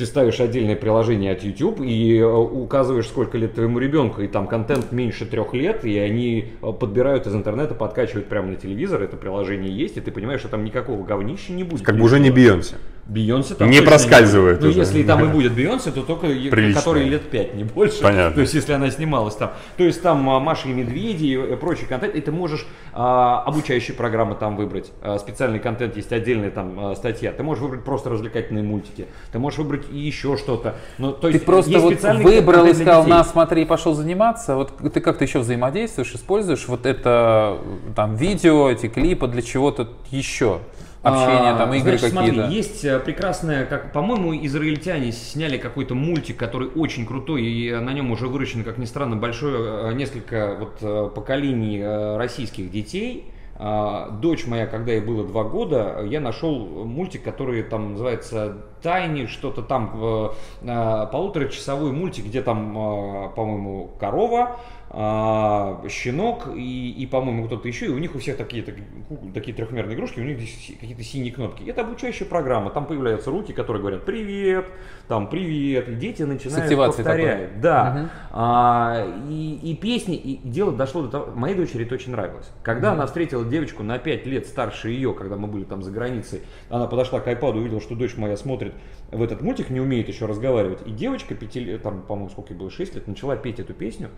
[0.00, 4.46] Ты ставишь отдельное приложение от YouTube и э, указываешь, сколько лет твоему ребенку, и там
[4.46, 9.18] контент меньше трех лет, и они э, подбирают из интернета, подкачивают прямо на телевизор, это
[9.18, 11.84] приложение есть, и ты понимаешь, что там никакого говнища не будет.
[11.84, 12.76] Как бы уже не Бейонсе.
[13.06, 14.74] Бейонсе там Не проскальзывает будет.
[14.76, 16.74] Ну, если там и будет Бейонсе, то только Прилично.
[16.74, 18.02] который лет пять, не больше.
[18.02, 18.34] Понятно.
[18.34, 19.52] То есть, если она снималась там.
[19.76, 22.14] То есть, там а, Маша и Медведи и э, прочий контент.
[22.14, 24.92] И ты можешь а, обучающие программы там выбрать.
[25.02, 27.32] А, специальный контент, есть отдельная там а, статья.
[27.32, 29.06] Ты можешь выбрать просто развлекательные мультики.
[29.32, 30.76] Ты можешь выбрать и еще что-то.
[30.98, 34.54] Ну, то Ты есть, просто есть вот специальный выбрал и сказал, на, смотри, пошел заниматься.
[34.54, 37.58] Вот ты как-то еще взаимодействуешь, используешь вот это
[37.96, 40.60] там видео, эти клипы для чего-то еще.
[41.02, 42.36] Общение, А, там игры значит, какие-то.
[42.40, 47.94] Смотри, есть э, прекрасная, как, по-моему, израильтяне сняли какой-то мультик, который очень крутой, и на
[47.94, 51.82] нем уже выращено, как ни странно, большое, э, несколько вот э, поколений
[52.18, 53.32] российских детей.
[53.62, 59.26] А, Дочь моя, когда ей было два года, я нашел мультик, который там называется Тайни,
[59.26, 60.32] что-то там,
[60.62, 64.56] полуторачасовой мультик, где там, по-моему, корова,
[64.92, 68.88] а, щенок и, и, по-моему, кто-то еще, и у них у всех такие, такие,
[69.32, 71.62] такие трехмерные игрушки, у них здесь какие-то синие кнопки.
[71.62, 74.66] Это обучающая программа, там появляются руки, которые говорят «привет»,
[75.06, 77.60] там «привет», и дети начинают повторять.
[77.60, 78.10] Да.
[78.32, 82.50] А, и, и песни, и дело дошло до того, моей дочери это очень нравилось.
[82.64, 86.40] Когда она встретила девочку на 5 лет старше ее, когда мы были там за границей,
[86.68, 88.74] она подошла к айпаду, увидела, что дочь моя смотрит
[89.12, 92.58] в этот мультик, не умеет еще разговаривать, и девочка, пяти лет, там, по-моему, сколько ей
[92.58, 94.10] было, 6 лет, начала петь эту песню,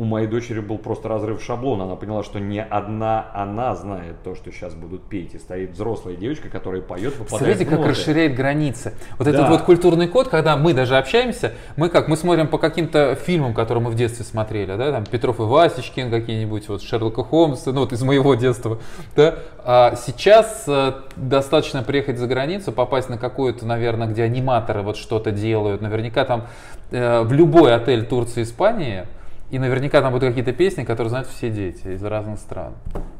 [0.00, 1.84] у моей дочери был просто разрыв шаблона.
[1.84, 5.34] Она поняла, что не одна она знает то, что сейчас будут петь.
[5.34, 8.94] И стоит взрослая девочка, которая поет, попадает в как расширяет границы.
[9.18, 9.30] Вот Да.
[9.30, 13.52] этот вот культурный код, когда мы даже общаемся, мы как, мы смотрим по каким-то фильмам,
[13.52, 17.80] которые мы в детстве смотрели, да, там Петров и Васечкин какие-нибудь, вот Шерлока Холмса, ну
[17.80, 18.78] вот из моего детства,
[19.16, 19.40] да.
[19.62, 25.30] А сейчас э, достаточно приехать за границу, попасть на какую-то, наверное, где аниматоры вот что-то
[25.30, 26.46] делают, наверняка там
[26.90, 29.04] э, в любой отель Турции, Испании,
[29.50, 32.74] и наверняка там будут какие-то песни, которые знают все дети из разных стран.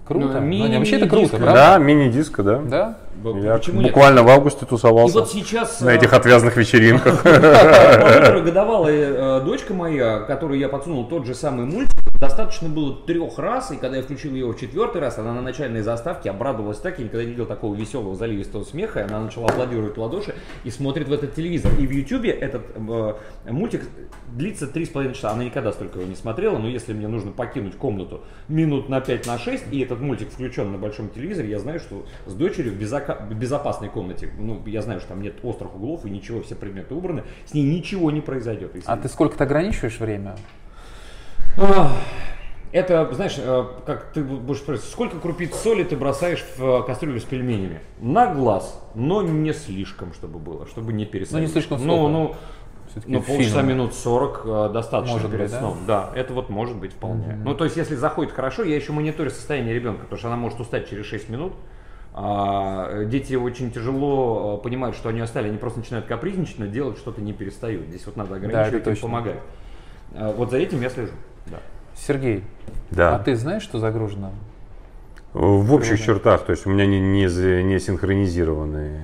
[0.06, 0.40] Круто.
[0.40, 1.52] Ну, Ну, не, вообще это круто, правда?
[1.54, 2.58] Да, мини-диско, да.
[2.58, 2.98] Да?
[3.24, 3.90] Я Почему нет?
[3.90, 5.80] буквально в августе И тусовался вот сейчас...
[5.80, 7.22] на э, этих отвязных вечеринках.
[7.22, 13.70] Полуторагодовалая э, дочка моя, которой я подсунул тот же самый мультик, достаточно было трех раз,
[13.70, 17.04] и когда я включил его в четвертый раз, она на начальной заставке обрадовалась так, я
[17.04, 21.08] никогда не видел такого веселого заливистого смеха, и она начала аплодировать в ладоши и смотрит
[21.08, 21.72] в этот телевизор.
[21.78, 23.14] И в Ютубе этот э,
[23.50, 23.82] мультик
[24.32, 25.30] длится три с половиной часа.
[25.30, 29.26] Она никогда столько его не смотрела, но если мне нужно покинуть комнату минут на 5
[29.26, 33.09] на 6, и этот мультик включен на большом телевизоре, я знаю, что с дочерью безока-
[33.09, 36.94] в безопасной комнате, ну, я знаю, что там нет острых углов и ничего, все предметы
[36.94, 38.74] убраны, с ней ничего не произойдет.
[38.74, 40.36] Если- А ты сколько-то ограничиваешь время?
[42.72, 47.18] Это, знаешь, э, как ты будешь спрашивать, сколько крупиц соли ты бросаешь в э, кастрюлю
[47.18, 47.80] с пельменями?
[47.98, 51.32] На глаз, но не слишком, чтобы было, чтобы не пересолить.
[51.32, 52.08] Ну, не слишком Ну, сколько?
[52.12, 52.36] ну,
[52.90, 55.58] Всё-таки ну, полчаса минут 40 э, достаточно Может перед быть, да?
[55.58, 55.78] сном.
[55.86, 56.10] Да?
[56.14, 57.36] это вот может быть вполне.
[57.44, 60.60] Ну, то есть, если заходит хорошо, я еще мониторю состояние ребенка, потому что она может
[60.60, 61.54] устать через 6 минут.
[62.22, 66.66] А, э, дети очень тяжело э, понимают, что они устали, они просто начинают капризничать, но
[66.66, 67.86] делать что-то не перестают.
[67.86, 69.38] Здесь вот надо ограничивать это и помогать.
[70.14, 71.12] А, Вот за этим я слежу.
[71.46, 71.60] Да.
[71.96, 72.44] Сергей,
[72.92, 73.18] а Да.
[73.20, 74.32] ты знаешь, что загружено?
[75.32, 79.00] В общих чертах, то есть у меня не, не, не синхронизированные.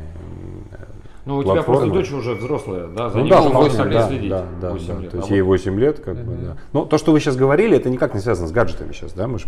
[1.26, 3.10] Ну, у тебя просто дочь уже взрослая, да?
[3.10, 4.30] За Ну ней да, уже вполне, можно да, следить.
[4.30, 5.00] да, да, 8 да.
[5.00, 5.10] лет.
[5.10, 6.56] То есть А ей вот 8 лет, как бы, да.
[6.72, 9.40] Но то, что вы сейчас говорили, это никак не связано с гаджетами сейчас, да, мы
[9.40, 9.46] же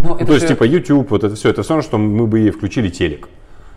[0.00, 2.40] Ну, Ну, то есть, типа, YouTube, вот это все, это все равно, что мы бы
[2.40, 3.28] ей включили телек.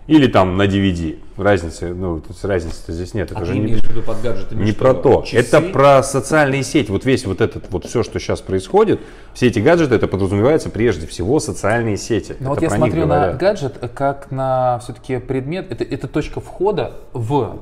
[0.08, 1.20] Или там на DVD.
[1.36, 3.32] Разницы, ну, тут разницы здесь нет.
[3.32, 4.80] Это А же не, под гаджетами не что?
[4.80, 5.22] про то.
[5.24, 5.38] Часы?
[5.38, 6.89] Это про социальные сети.
[6.89, 9.02] Вот весь вот этот, вот все, что сейчас происходит,
[9.34, 12.36] все эти гаджеты, это подразумевается прежде всего социальные сети.
[12.39, 13.38] Вот Это я про них смотрю на говорят.
[13.38, 17.60] гаджет э, как на все-таки предмет, это, это точка входа в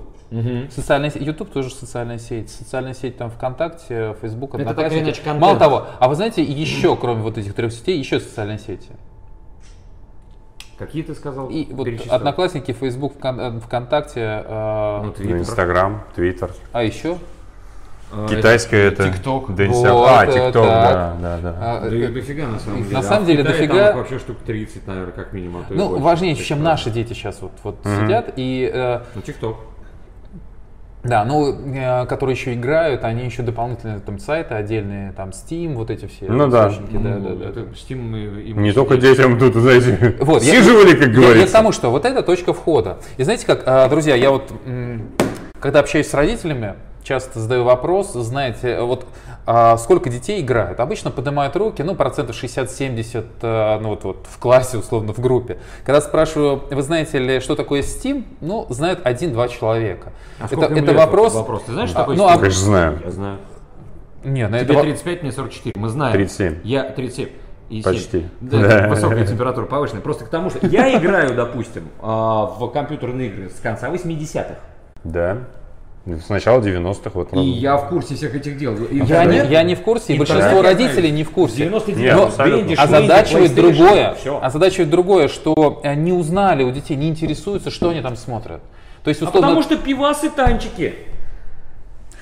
[0.69, 1.21] социальная сеть.
[1.21, 2.49] YouTube тоже социальная сеть.
[2.49, 4.75] Социальная сеть там ВКонтакте, Facebook, Это.
[5.39, 8.89] Мало того, а вы знаете, еще кроме вот этих трех сетей, еще социальные сети.
[10.77, 11.49] Какие ты сказал?
[11.49, 11.87] И вот.
[12.09, 15.37] Одноклассники, Facebook, э, ВКонтакте, э, Ну, Твиттер.
[15.37, 16.51] Инстаграм, Твиттер.
[16.73, 17.17] а еще?
[18.11, 19.11] А, Китайская это...
[19.11, 19.49] ТикТок.
[19.49, 20.63] Вот, А, э, ТикТок, так.
[20.63, 21.55] да, да, да.
[21.59, 23.01] А, Да э, их дофига на самом на деле.
[23.01, 23.87] самом А в деле Китае дофига.
[23.87, 25.61] Там вообще штук 30, наверное, как минимум.
[25.61, 26.03] а то и ну, больше.
[26.03, 28.33] важнее, чем наши дети сейчас вот, вот сидят.
[28.35, 29.57] И э, Ну, ТикТок.
[31.05, 35.91] Да, ну, э, которые еще играют, они еще дополнительные там сайты отдельные, там Steam, вот
[35.91, 36.69] эти все Ну да.
[36.69, 37.49] источники, да, Ну, да, да.
[37.49, 41.05] это Steam и- и Не мы только детям тут, знаете, Вот, я- сиживали, как Я,
[41.07, 41.53] я к говорится.
[41.53, 42.97] тому, что вот это точка входа.
[43.17, 44.51] И знаете как, а, друзья, я вот,
[45.59, 46.73] когда общаюсь с родителями,
[47.05, 49.05] часто задаю вопрос, знаете, вот
[49.45, 50.79] а, сколько детей играют?
[50.79, 55.59] Обычно поднимают руки, ну, процентов 60-70, а, ну, вот, вот в классе, условно, в группе.
[55.85, 58.25] Когда спрашиваю, вы знаете ли, что такое Steam?
[58.41, 60.11] Ну, знают один-два человека.
[60.39, 60.95] А это это лет?
[60.95, 61.35] вопрос...
[61.35, 61.63] вопрос.
[61.63, 62.33] Ты знаешь, что А, такое ну, Steam?
[62.33, 62.99] а- Конечно, знаю.
[63.05, 63.37] Я знаю.
[64.23, 65.73] Не, ну, это Тебе во- 35, мне 44.
[65.77, 66.13] Мы знаем.
[66.13, 66.59] 37.
[66.63, 67.29] Я 37.
[67.69, 68.19] И Почти.
[68.19, 68.29] 7.
[68.41, 68.87] Да, Да.
[68.89, 70.01] Высокая температура повышенная.
[70.01, 74.55] Просто к тому, что я играю, допустим, а, в компьютерные игры с конца 80-х.
[75.03, 75.37] Да.
[76.05, 77.33] С начала 90-х вот.
[77.33, 78.75] И я в курсе всех этих дел.
[78.91, 81.57] Я Интернет- не, я не в курсе, и большинство я родителей не в курсе.
[81.65, 82.57] 99 Нет, абсолютно.
[82.67, 84.13] Бенди, А другое.
[84.13, 84.39] всё.
[84.41, 88.61] А задачивает другое, что э, не узнали у детей, не интересуются, что они там смотрят.
[89.03, 90.93] То есть, А условно, потому что пивасы танчики.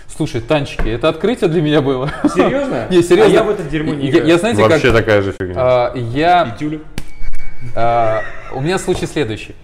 [0.08, 2.10] слушай, танчики, это открытие для меня было.
[2.34, 2.88] Серьезно?
[2.90, 3.32] Не, серьезно.
[3.32, 4.28] А я в это дерьмо не Я- играю.
[4.28, 4.98] Я, знаете, Вообще как...
[4.98, 5.56] такая же фигня.
[5.58, 6.56] а, я...
[6.58, 6.80] Тюля.
[7.76, 8.22] а,
[8.54, 9.56] у меня случай следующий.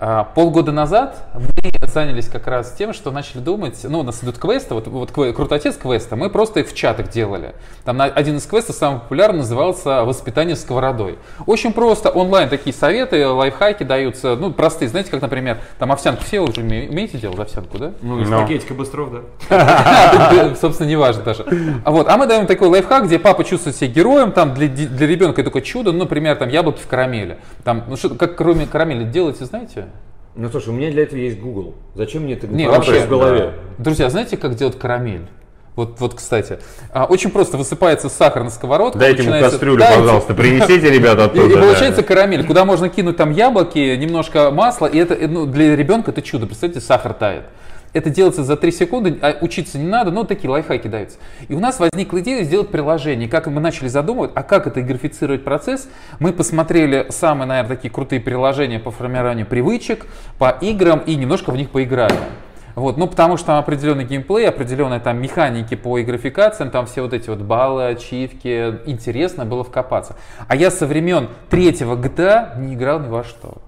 [0.00, 4.38] А, полгода назад мы занялись как раз тем, что начали думать, ну, у нас идут
[4.38, 7.54] квесты, вот, вот крутотец квеста, мы просто их в чатах делали.
[7.84, 11.18] Там один из квестов самый популярный назывался «Воспитание сковородой».
[11.46, 16.40] Очень просто, онлайн такие советы, лайфхаки даются, ну, простые, знаете, как, например, там овсянку все
[16.40, 17.92] уже уме- умеете делать овсянку, да?
[18.02, 18.42] Ну, из Но.
[18.42, 19.10] пакетика быстров,
[19.48, 20.54] да.
[20.60, 21.44] Собственно, не важно даже.
[21.84, 25.06] А вот, а мы даем такой лайфхак, где папа чувствует себя героем, там для, для
[25.06, 27.38] ребенка это такое чудо, ну, например, там яблоки в карамели.
[27.64, 29.86] Там, ну что, как кроме карамели делаете, знаете?
[30.38, 31.74] Ну слушай, у меня для этого есть Google.
[31.96, 33.54] Зачем мне это Не, вообще, в голове?
[33.78, 35.26] Друзья, знаете, как делать карамель?
[35.74, 36.60] Вот, вот, кстати,
[36.92, 39.00] А, очень просто высыпается сахар на сковородку.
[39.00, 39.98] Дайте ему кастрюлю, Дайте.
[40.00, 41.46] пожалуйста, принесите, ребята, И, оттуда.
[41.46, 41.60] и да.
[41.60, 46.22] получается карамель, куда можно кинуть там яблоки, немножко масла, и это ну, для ребенка это
[46.22, 46.46] чудо.
[46.46, 47.44] Представьте, сахар тает.
[47.92, 51.18] Это делается за 3 секунды, а учиться не надо, но такие лайфхаки даются.
[51.48, 53.28] И у нас возникла идея сделать приложение.
[53.28, 58.20] Как мы начали задумывать, а как это графицировать процесс, мы посмотрели самые, наверное, такие крутые
[58.20, 60.06] приложения по формированию привычек,
[60.38, 62.18] по играм и немножко в них поиграли.
[62.74, 67.12] Вот, ну, потому что там определенный геймплей, определенные там механики по игрофикациям, там все вот
[67.12, 70.14] эти вот баллы, ачивки, интересно было вкопаться.
[70.46, 73.58] А я со времен третьего GTA не играл ни во что.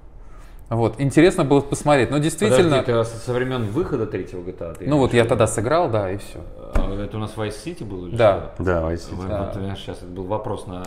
[0.70, 4.76] Вот, интересно было посмотреть, но действительно, Подожди, это со времен выхода третьего GTA?
[4.78, 6.38] ты ну вот я тогда сыграл, да, и все.
[6.76, 8.52] А, Это у нас Vice City был или Да.
[8.54, 8.62] что?
[8.62, 9.28] Да, Vice City.
[9.28, 9.38] Да.
[9.46, 10.85] вот, понимаешь, сейчас это был вопрос на...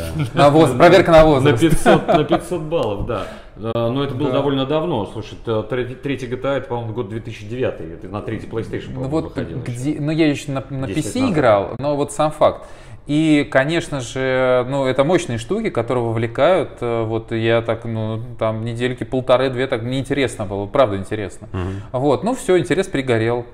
[0.34, 1.60] На воз- проверка на На возраст.
[1.60, 3.26] 500, на 500 баллов, да.
[3.56, 4.36] Да, Но это было Да.
[4.36, 5.04] довольно давно.
[5.04, 5.36] Слушай,
[5.68, 7.80] третий, GTA, это, по-моему, год 2009.
[7.80, 9.70] Это на третий PlayStation, Ну вот выходил еще.
[9.70, 11.34] где, ну я еще на, на 10 лет PC назад.
[11.34, 12.64] играл, но вот сам факт.
[13.06, 16.70] И, конечно же, ну это мощные штуки, которые вовлекают.
[16.80, 21.48] Э, Вот я так, ну там недельки полторы-две, так неинтересно было, правда интересно.
[21.92, 23.46] Вот, ну все, интерес пригорел,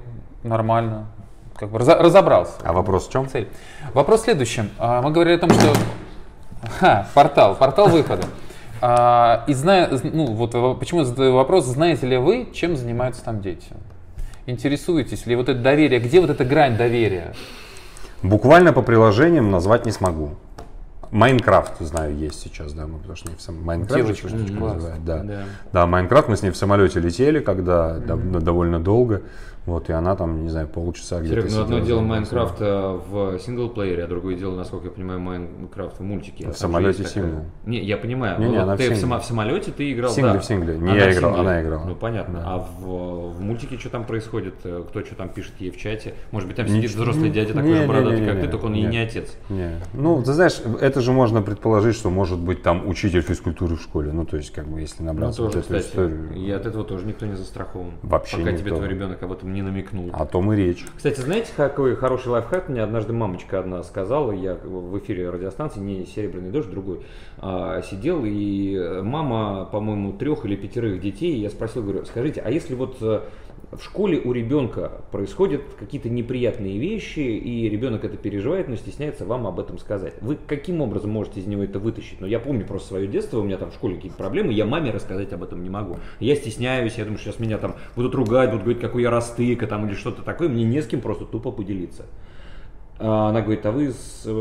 [0.42, 1.06] нормально,
[1.56, 2.54] как бы разо- разобрался.
[2.64, 3.28] А вопрос в чем?
[3.28, 3.48] Цель.
[3.92, 4.70] Вопрос в следующем.
[4.78, 5.72] А, Мы говорили о том, что
[6.78, 8.22] Ха, портал, портал выхода.
[8.80, 13.42] А, и зная, ну вот почему я задаю вопрос, знаете ли вы, чем занимаются там
[13.42, 13.66] дети?
[14.46, 17.34] Интересуетесь ли вот это доверие, где вот эта грань доверия?
[18.22, 20.30] Буквально по приложениям назвать не смогу.
[21.10, 23.62] Майнкрафт, знаю, есть сейчас, да, мы потому что не в сам...
[23.62, 24.74] Майнкрафт Девочка, класс.
[24.74, 25.18] называют, да.
[25.22, 25.42] Да.
[25.72, 29.20] Да, Майнкрафт, мы с ней в самолете летели, когда дав- довольно долго,
[29.66, 33.38] вот, и она там, не знаю, полчаса где-то Серега, ну одно дело Майнкрафт э, в
[33.38, 36.50] синглплеере, а другое дело, насколько я понимаю, Майнкрафт в мультике.
[36.50, 37.44] В самолете сингл.
[37.64, 38.40] Не, я понимаю.
[38.40, 40.38] Не, не, Ну, она ты в, сама- в самолете ты играл, В сингле, да.
[40.40, 40.78] в сингле.
[40.78, 41.84] Не Она я играл, она играла.
[41.86, 42.40] Ну понятно.
[42.40, 42.44] Да.
[42.46, 44.54] А в, в мультике что там происходит?
[44.64, 46.14] Э, Кто что там пишет ей в чате?
[46.32, 47.02] Может быть, там сидит Ничего.
[47.02, 48.90] взрослый дядя такой Не, же не, бородатый, не, как не, ты, только он и нет.
[48.90, 49.36] не отец.
[49.48, 49.70] Не.
[49.94, 54.10] Ну, ты знаешь, это же можно предположить, что может быть там учитель физкультуры в школе.
[54.12, 55.86] Ну, то есть, как бы, если Ну, набраться тоже, вот эту кстати.
[55.86, 56.34] историю.
[56.34, 57.92] И от этого тоже никто не застрахован.
[58.02, 58.64] Вообще Пока никто.
[58.64, 60.10] тебе твой ребенок об этом не намекнул.
[60.12, 60.84] О том и речь.
[60.96, 66.06] Кстати, знаете, какой хороший лайфхак мне однажды мамочка одна сказала, я в эфире радиостанции, не
[66.06, 67.02] «Серебряный дождь», другой,
[67.38, 72.74] а, сидел, и мама, по-моему, трех или пятерых детей, я спросил, говорю, скажите, а если
[72.74, 73.20] вот э,
[73.72, 79.46] в школе у ребенка происходят какие-то неприятные вещи, и ребенок это переживает, но стесняется вам
[79.46, 80.14] об этом сказать.
[80.20, 82.20] Вы каким образом можете из него это вытащить?
[82.20, 84.90] Ну, я помню просто свое детство, у меня там в школе какие-то проблемы, я маме
[84.90, 85.96] рассказать об этом не могу.
[86.20, 89.86] Я стесняюсь, я думаю, сейчас меня там будут ругать, будут говорить, какой я растыка там
[89.86, 92.04] или что-то такое, мне не с кем просто тупо поделиться.
[92.98, 93.92] А Она говорит, а вы,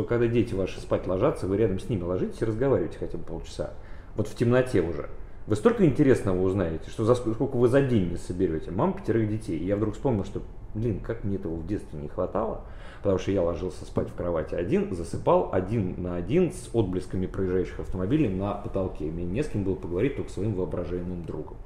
[0.04, 3.72] когда дети ваши спать ложатся, вы рядом с ними ложитесь и разговариваете хотя бы полчаса.
[4.16, 5.10] Вот в темноте уже.
[5.48, 8.72] Вы столько интересного узнаете, что за ск- сколько вы за день не соберете.
[8.72, 9.58] Мама пятерых детей.
[9.58, 10.42] И я вдруг вспомнил, что,
[10.76, 12.62] блин, как мне этого в детстве не хватало.
[13.00, 17.80] Потому что я ложился спать в кровати один, засыпал один на один с отблесками проезжающих
[17.80, 19.06] автомобилей на потолке.
[19.06, 21.58] Мне не с кем было поговорить, только своим воображаемым другом.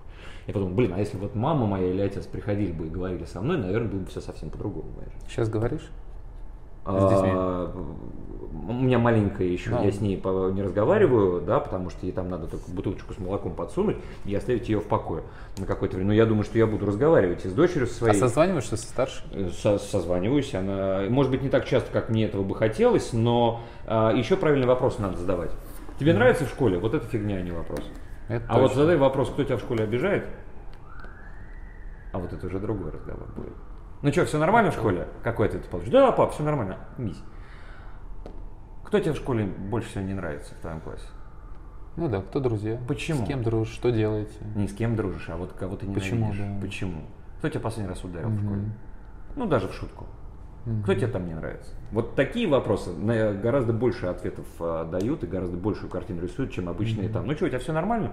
[0.48, 3.42] Я подумал, блин, а если вот мама моя или отец приходили бы и говорили со
[3.42, 4.88] мной, наверное, было бы все совсем по-другому.
[5.28, 5.90] Сейчас говоришь?
[6.86, 7.32] С детьми?
[8.68, 9.84] А, У меня маленькая еще, Ну.
[9.84, 13.54] я с ней не разговариваю, да, потому что ей там надо только бутылочку с молоком
[13.54, 15.24] подсунуть и оставить ее в покое
[15.58, 16.10] на какое-то время.
[16.10, 18.16] Но я думаю, что я буду разговаривать и с дочерью А своей.
[18.20, 19.24] созваниваешься со старшей?
[19.32, 23.62] Э, со- созваниваюсь, она, может быть, не так часто, как мне этого бы хотелось, но
[23.88, 25.52] а, еще правильный вопрос надо задавать.
[26.00, 26.78] Тебе нравится в школе?
[26.80, 27.80] Вот это фигня, а не вопрос.
[28.28, 28.82] Это А вот точно.
[28.82, 30.26] задай вопрос, кто тебя в школе обижает,
[32.12, 33.54] а вот это уже другой разговор будет.
[34.02, 35.08] Ну что, все нормально в школе?
[35.24, 35.92] Какой ты получишь?
[35.92, 36.78] Да, пап, все нормально.
[36.98, 37.22] Мись.
[38.86, 41.08] Кто тебе в школе больше всего не нравится в твоем классе?
[41.96, 42.80] Ну да, кто друзья?
[42.88, 43.26] Почему?
[43.26, 43.74] С кем дружишь?
[43.74, 44.34] Что делаете?
[44.56, 46.12] Не с кем дружишь, а вот кого ты ненавидишь.
[46.12, 46.62] Почему, да.
[46.62, 47.02] Почему?
[47.40, 48.62] Кто тебя последний раз ударил в школе?
[49.36, 50.06] Ну, даже в шутку.
[50.84, 51.70] Кто тебе там не нравится?
[51.92, 56.68] Вот такие вопросы на- гораздо больше ответов а, дают и гораздо большую картину рисуют, чем
[56.68, 57.28] обычные там.
[57.28, 58.12] Ну что, у тебя все нормально?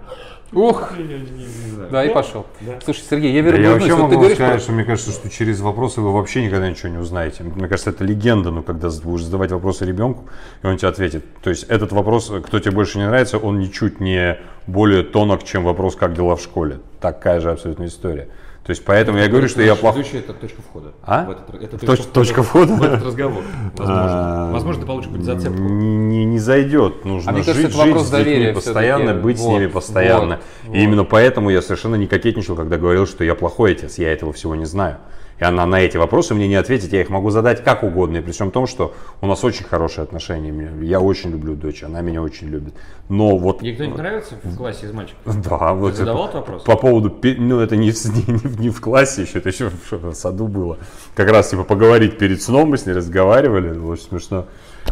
[0.53, 0.93] Ох!
[1.91, 2.47] Да, и Ну, пошел.
[2.61, 2.79] да.
[2.85, 3.65] Слушай, Сергей, я Да вернусь.
[3.67, 6.13] я вообще вот ты могу говоришь сказать, про- что мне кажется, что через вопросы вы
[6.13, 7.43] вообще никогда ничего не узнаете.
[7.43, 10.29] Мне кажется, это легенда, но когда будешь задавать вопросы ребенку,
[10.63, 11.25] и он тебе ответит.
[11.43, 15.65] То есть этот вопрос, кто тебе больше не нравится, он ничуть не более тонок, чем
[15.65, 16.81] вопрос, как дела в школе.
[17.01, 18.29] Такая же абсолютно история.
[18.65, 20.03] То есть поэтому я говорю, что я Наш плохой.
[20.03, 20.93] ведущий это точка входа.
[21.03, 21.25] А?
[21.25, 22.75] В этот- это Точ- точка входа?
[22.75, 23.43] В этот разговор.
[23.77, 24.05] Возможно.
[24.49, 25.59] А, Возможно, ты получишь какую-то зацепку.
[25.63, 27.05] Не, не- не зайдет.
[27.05, 29.53] Нужно А мне жить, кажется, это жить вопрос с детьми доверия постоянно, быть с Вот,
[29.59, 30.41] ними постоянно.
[30.63, 33.99] вот, И именно поэтому я совершенно не кокетничал, когда говорил, что я плохой отец.
[33.99, 34.99] Я этого всего не знаю.
[35.43, 38.19] И она на эти вопросы мне не ответит, я их могу задать как угодно.
[38.19, 40.55] И при всем том, что у нас очень хорошие отношения.
[40.87, 42.75] Я очень люблю дочь, она меня очень любит.
[43.09, 43.61] Но вот...
[43.61, 45.19] Ей кто-нибудь нравится в классе из мальчиков?
[45.49, 46.63] Да, вот задавал это- вопрос?
[46.63, 49.93] По поводу, ну это не, в- не, не в- в классе еще, это еще в,
[50.11, 50.79] в саду было.
[51.17, 54.47] Как раз типа поговорить перед сном, мы с ней разговаривали, было очень смешно.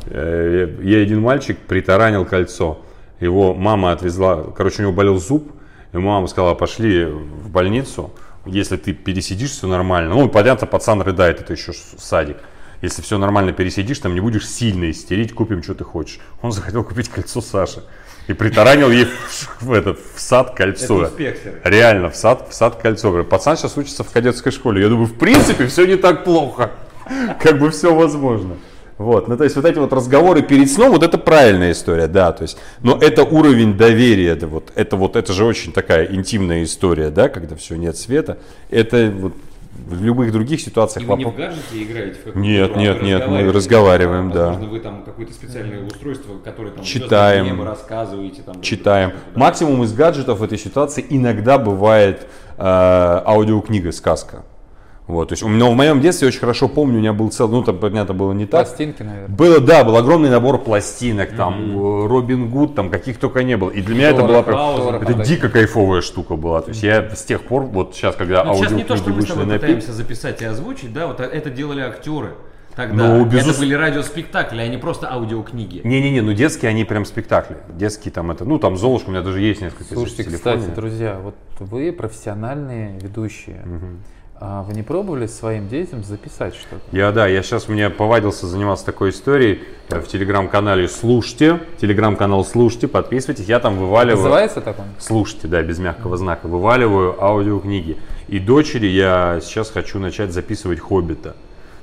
[0.06, 2.78] Э, Ей один мальчик притаранил кольцо.
[3.20, 5.52] Его мама отвезла, короче, у него болел зуб,
[5.92, 8.10] и мама сказала, пошли в больницу,
[8.52, 10.14] если ты пересидишь все нормально.
[10.14, 12.36] Ну, понятно, пацан рыдает, это еще садик.
[12.82, 16.18] Если все нормально пересидишь, там не будешь сильно истерить, купим, что ты хочешь.
[16.40, 17.82] Он захотел купить кольцо Саши.
[18.26, 21.04] И притаранил ей в, в этот, в сад кольцо.
[21.04, 21.68] Это.
[21.68, 23.08] Реально, в сад, в сад кольцо.
[23.08, 24.82] Говорю, пацан сейчас учится в кадетской школе.
[24.82, 26.70] Я думаю, в принципе, все не так плохо.
[27.42, 28.56] Как бы все возможно.
[29.00, 32.32] Вот, ну то есть вот эти вот разговоры перед сном, вот это правильная история, да,
[32.32, 36.64] то есть, но это уровень доверия, это вот, это вот, это же очень такая интимная
[36.64, 38.36] история, да, когда все нет света,
[38.68, 39.32] это вот
[39.86, 42.16] в любых других ситуациях И вы не в гаджете играете?
[42.16, 44.48] в какую-то Нет, игру, а нет, нет, мы разговариваем, да.
[44.48, 47.46] Возможно, вы там какое-то специальное устройство, которое там Читаем.
[47.46, 48.42] небо рассказываете.
[48.42, 49.12] Там, читаем.
[49.32, 49.40] да.
[49.40, 52.26] Максимум из гаджетов в этой ситуации иногда бывает
[52.58, 54.44] э, аудиокнига, сказка.
[55.06, 57.50] Вот, то есть, у меня в моем детстве очень хорошо помню, у меня был целый,
[57.50, 58.66] ну, там, понятно, было не так.
[58.66, 59.34] Пластинки, наверное.
[59.36, 63.70] Было, да, был огромный набор пластинок, там, э, Робин Гуд, там, каких только не было.
[63.70, 65.24] И для меня это Тора, была прям- Тора, это да.
[65.24, 66.60] дико кайфовая штука была.
[66.62, 69.10] То есть я с тех пор, вот сейчас, когда Ну, сейчас не то, аудиокниги что
[69.10, 72.34] мы с тобой на пик, пытаемся записать и озвучить, да, вот это делали актеры.
[72.76, 75.80] Тогда Ну, это безус- были радиоспектакли, а не просто аудиокниги.
[75.82, 77.56] Не-не-не, ну детские они прям спектакли.
[77.74, 81.34] Детские там это, ну там Золушка, у меня даже есть несколько Слушайте, кстати, друзья, вот
[81.58, 83.64] вы профессиональные ведущие.
[84.42, 86.80] А вы не пробовали своим детям записать что-то?
[86.96, 91.60] Я, да, я сейчас мне повадился заниматься такой историей э, в телеграм-канале «Слушайте».
[91.78, 94.16] Телеграм-канал «Слушайте», подписывайтесь, я там вываливаю...
[94.16, 94.86] Называется так он?
[94.98, 96.46] Слушайте, да, без мягкого знака.
[96.46, 97.98] Вываливаю аудиокниги.
[98.28, 101.36] И дочери я сейчас хочу начать записывать «Хоббита».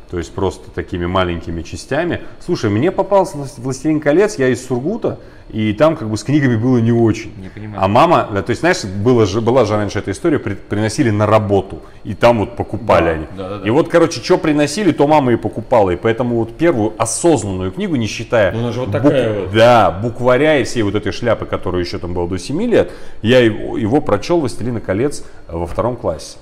[0.09, 2.21] То есть просто такими маленькими частями.
[2.43, 5.19] Слушай, мне попался «Влас- «Властелин колец», я из Сургута,
[5.49, 7.33] и там как бы с книгами было не очень.
[7.41, 7.83] Не понимаю.
[7.83, 11.09] А мама, да, то есть, знаешь, было же, была же раньше эта история, при- приносили
[11.09, 13.25] на работу, и там вот покупали Да, они.
[13.37, 13.67] да, да, да.
[13.67, 15.91] И вот, короче, что приносили, то мама и покупала.
[15.91, 19.53] И поэтому вот первую осознанную книгу, не считая Ну, она же вот бук- такая вот.
[19.53, 22.91] да, букваря и всей вот этой шляпы, которую еще там было до 7 лет,
[23.21, 26.37] я его, его прочел «Властелина колец» во втором классе.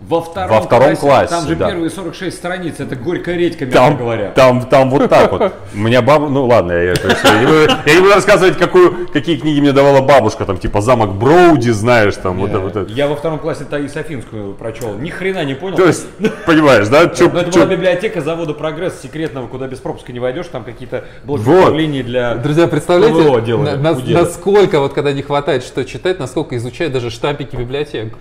[0.00, 1.68] Во втором, Во втором классе, Там же да.
[1.68, 4.30] первые 46 страниц, это горькая редька, мягко Там, говоря.
[4.30, 5.52] там, там вот так вот.
[5.74, 8.56] У меня баба, ну ладно, я, то есть, я не буду, я не буду рассказывать,
[8.56, 12.76] какую, какие книги мне давала бабушка, там типа «Замок Броуди», знаешь, там вот, это- вот
[12.76, 12.90] это.
[12.92, 14.94] Я во втором классе Таис Афинскую прочел.
[14.94, 15.76] Ни хрена не понял.
[15.76, 16.06] То есть,
[16.46, 17.06] понимаешь, да?
[17.08, 20.64] Чё- Но это чё- была библиотека завода «Прогресс» секретного, куда без пропуска не войдешь, там
[20.64, 21.58] какие-то блоки Вот.
[21.58, 22.36] управления для...
[22.36, 26.94] Друзья, представляете, ПВО делали на- на- насколько вот когда не хватает что читать, насколько изучают
[26.94, 28.14] даже штампики библиотек.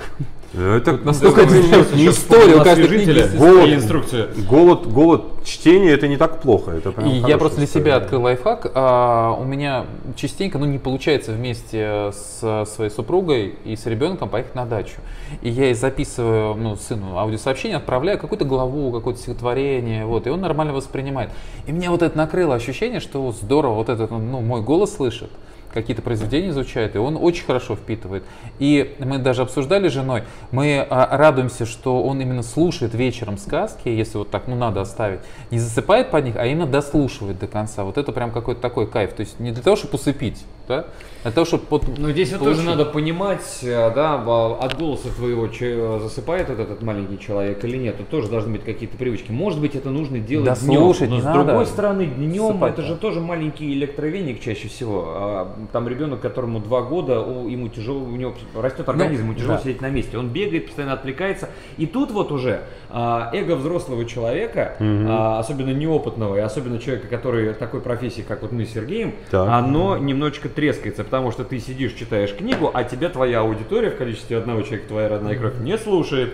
[0.53, 3.69] Это Настолько Вы сейчас не история, у каждой книги Голод.
[3.69, 4.29] инструкция.
[4.49, 6.71] голод, голод чтения это не так плохо.
[6.71, 7.85] Это прям И я просто для история.
[7.85, 8.71] себя открыл лайфхак.
[8.73, 9.85] А, у меня
[10.15, 14.95] частенько, ну, не получается вместе с своей супругой и с ребенком поехать на дачу.
[15.43, 20.41] И я ей записываю, ну, сыну аудиосообщение, отправляю какую-то главу, какое-то стихотворение, вот, и он
[20.41, 21.29] нормально воспринимает.
[21.67, 25.29] И меня вот это накрыло ощущение, что здорово, вот этот, ну, мой голос слышит
[25.73, 28.23] какие-то произведения изучает, и он очень хорошо впитывает.
[28.59, 33.89] И мы даже обсуждали с женой, мы а, радуемся, что он именно слушает вечером сказки,
[33.89, 35.19] если вот так, ну, надо оставить,
[35.51, 37.83] не засыпает под них, а именно дослушивает до конца.
[37.83, 39.13] Вот это прям какой-то такой кайф.
[39.13, 40.85] То есть не для того, чтобы усыпить, да,
[41.21, 42.57] а для того, чтобы вот Но здесь получить.
[42.57, 47.63] тоже надо понимать, э, да, а, от голоса твоего че- засыпает вот этот маленький человек
[47.65, 47.97] или нет.
[47.97, 49.31] Тут тоже должны быть какие-то привычки.
[49.31, 51.43] Может быть, это нужно делать Да днем, слушать но с надо.
[51.43, 52.81] другой стороны, днем Засыпать-то.
[52.81, 55.47] это же тоже маленький электровеник чаще всего.
[55.71, 59.57] Там ребенок, которому два года, о, ему тяжело, у него растет организм, ему тяжело Ну,
[59.57, 59.63] да.
[59.63, 60.17] сидеть на месте.
[60.17, 61.49] Он бегает, постоянно отвлекается.
[61.77, 67.53] И тут вот уже а, эго взрослого человека, а, особенно неопытного, и особенно человека, который
[67.53, 69.47] такой профессии, как вот мы с Сергеем, Так.
[69.49, 74.37] оно немножечко трескается, потому что ты сидишь, читаешь книгу, а тебя твоя аудитория в количестве
[74.37, 76.33] одного человека, твоя родная кровь, не слушает.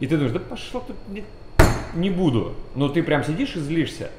[0.00, 1.24] И ты думаешь, да пошел ты,
[1.94, 2.54] не буду.
[2.74, 4.10] Но ты прям сидишь и злишься.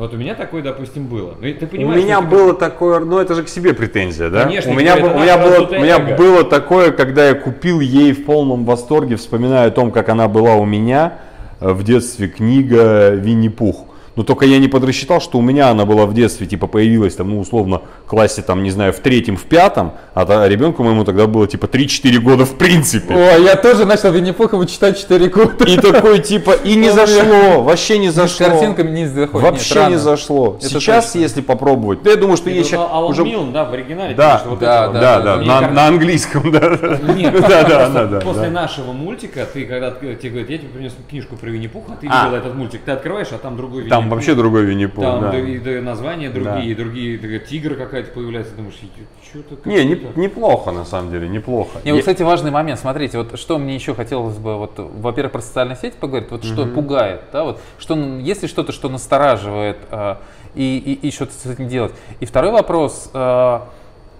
[0.00, 1.34] Вот у меня такое, допустим, было.
[1.38, 4.30] Ну, ты У понимаешь, меня что ты- было такое, ну это же к себе претензия,
[4.30, 4.44] да?
[4.44, 6.16] Конечно, у меня, был- у меня, было, у меня эго.
[6.16, 10.54] было такое, когда я купил ей в полном восторге, вспоминаю о том, как она была
[10.54, 11.18] у меня
[11.60, 13.88] э, в детстве, книга Винни-Пух.
[14.20, 17.30] Но только я не подрасчитал, что у меня она была в детстве, типа появилась там,
[17.30, 21.26] ну условно, в классе там, не знаю, в третьем, в пятом, а ребенку моему тогда
[21.26, 23.14] было типа 3-4 года в принципе.
[23.14, 25.64] Ой, я тоже начал Винни-Пуха читать 4 года.
[25.64, 28.44] И такой типа, и не зашло, вообще не зашло.
[28.44, 29.42] С картинками не заходит.
[29.42, 30.58] Вообще не зашло.
[30.60, 33.24] Это Сейчас, если попробовать, да я думаю, что вот сейчас Алан уже...
[33.24, 36.78] Милн, да, в оригинале, Да, да, да, Да, да, на, английском, да.
[37.16, 41.36] Нет, Да, да, да, после нашего мультика, ты когда тебе говорят, я тебе принес книжку
[41.36, 42.26] про Винни-Пуха, ты А.
[42.26, 45.30] видел этот мультик, ты открываешь, а там другой Там вообще другой Винни-Пух, Там да.
[45.30, 46.60] да, и, да, названия другие, Да.
[46.62, 48.74] и другие, такая тигр какая-то появляется, думаешь,
[49.22, 51.78] что-то Не, не, неплохо на самом деле, неплохо.
[51.84, 52.80] Не, вот, кстати, важный момент.
[52.80, 56.66] Смотрите, вот что мне еще хотелось бы, вот, во-первых, про социальные сети поговорить, вот что
[56.66, 60.20] пугает, да, вот, что, н- есть ли что-то, что настораживает, а,
[60.56, 61.92] и, и, и что-то с этим делать.
[62.18, 63.68] И второй вопрос, а,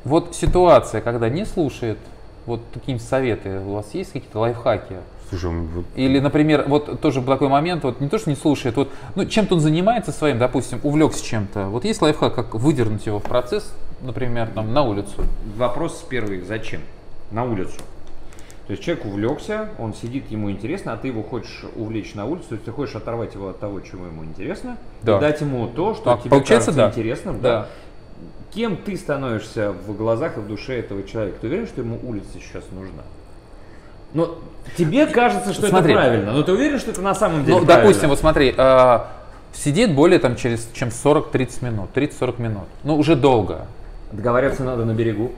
[0.04, 1.98] вот ситуация, когда не слушает,
[2.46, 4.96] вот какие-нибудь советы, у вас есть какие-то лайфхаки?
[5.30, 8.90] Слушай, вот Или, например, вот тоже такой момент, вот не то, что не слушает, вот,
[9.14, 11.66] ну, чем-то он занимается своим, допустим, увлекся чем-то.
[11.66, 13.72] Вот есть лайфхак, как выдернуть его в процесс,
[14.02, 15.24] например, там, на улицу?
[15.56, 16.80] Вопрос первый, зачем?
[17.30, 17.78] На улицу.
[18.66, 22.50] То есть человек увлекся, он сидит, ему интересно, а ты его хочешь увлечь на улицу,
[22.50, 25.18] то есть ты хочешь оторвать его от того, чего ему интересно, Да.
[25.18, 26.88] и дать ему то, что Так, тебе получается, кажется да.
[26.88, 27.40] интересным.
[27.40, 27.68] Да.
[28.52, 31.38] Кем ты становишься в глазах и в душе этого человека?
[31.40, 33.02] Ты уверен, что ему улица сейчас нужна?
[34.14, 34.34] Ну,
[34.76, 35.92] тебе кажется, что Смотри.
[35.92, 37.82] это правильно, но ты уверен, что это на самом деле Ну, правильно?
[37.86, 39.08] допустим, вот смотри, а,
[39.52, 42.64] сидит более там через чем 40-30 минут, 30-40 минут.
[42.84, 43.66] Ну, уже долго.
[44.12, 45.32] Договариваться надо на берегу.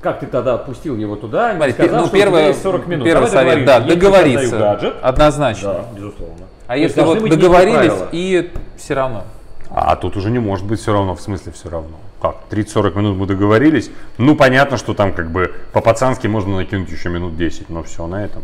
[0.00, 2.62] Как ты тогда отпустил его туда, не Смотри, сказал, ну, что у тебя первое, есть
[2.62, 3.04] 40 минут?
[3.04, 4.58] первый Давай совет, да, договориться.
[4.58, 4.94] гаджет.
[5.02, 5.72] Однозначно.
[5.72, 6.46] Да, безусловно.
[6.68, 9.24] А То если вот договорились и все равно.
[9.70, 11.96] А тут уже не может быть все равно, в смысле все равно.
[12.20, 13.90] Как, 30-40 минут мы договорились.
[14.18, 18.24] Ну, понятно, что там как бы по-пацански можно накинуть еще минут 10, но все на
[18.24, 18.42] этом.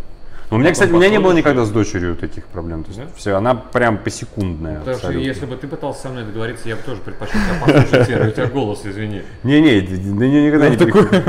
[0.51, 2.85] Но у меня, кстати, у меня не было никогда с дочерью таких проблем.
[2.85, 4.79] То есть все, она прям посекундная.
[4.79, 5.27] Потому что абсолютно.
[5.27, 8.47] если бы ты пытался со мной договориться, я бы тоже предпочел тебя послушать, у тебя
[8.47, 9.23] голос, извини.
[9.43, 11.27] Не-не, да да не- никогда не приходит.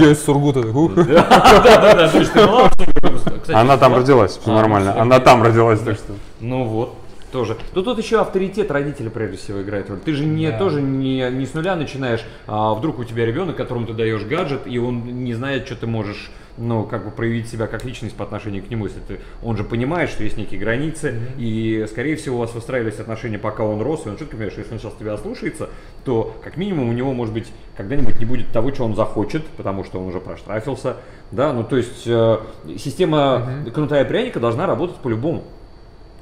[0.00, 0.88] Я из Сургута такой.
[0.96, 4.94] Да-да-да, то есть ты была Кстати, Она там родилась, все А, нормально.
[4.96, 6.14] ну, Она там родилась, так что.
[6.40, 6.96] Ну вот,
[7.36, 7.58] тоже.
[7.74, 9.98] Ну тут еще авторитет родителя прежде всего играет роль.
[9.98, 10.58] Ты же не Да.
[10.58, 14.62] тоже не, не с нуля начинаешь, а вдруг у тебя ребенок, которому ты даешь гаджет,
[14.64, 18.24] и он не знает, что ты можешь ну, как бы проявить себя как личность по
[18.24, 22.36] отношению к нему, если ты, он же понимает, что есть некие границы, и, скорее всего,
[22.36, 24.94] у вас выстраивались отношения, пока он рос, и он четко понимает, что если он сейчас
[24.94, 25.68] тебя ослушается,
[26.06, 29.84] то, как минимум, у него, может быть, когда-нибудь не будет того, что он захочет, потому
[29.84, 30.96] что он уже проштрафился,
[31.30, 32.38] да, ну, то есть, э,
[32.78, 35.44] система кнута и пряника должна работать по-любому.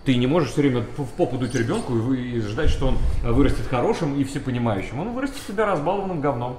[0.05, 3.33] Ты не можешь все время в попу дуть ребенку и, и ждать, что он э,
[3.33, 5.01] вырастет хорошим и всепонимающим.
[5.01, 6.59] Он вырастет себя разбалованным говном.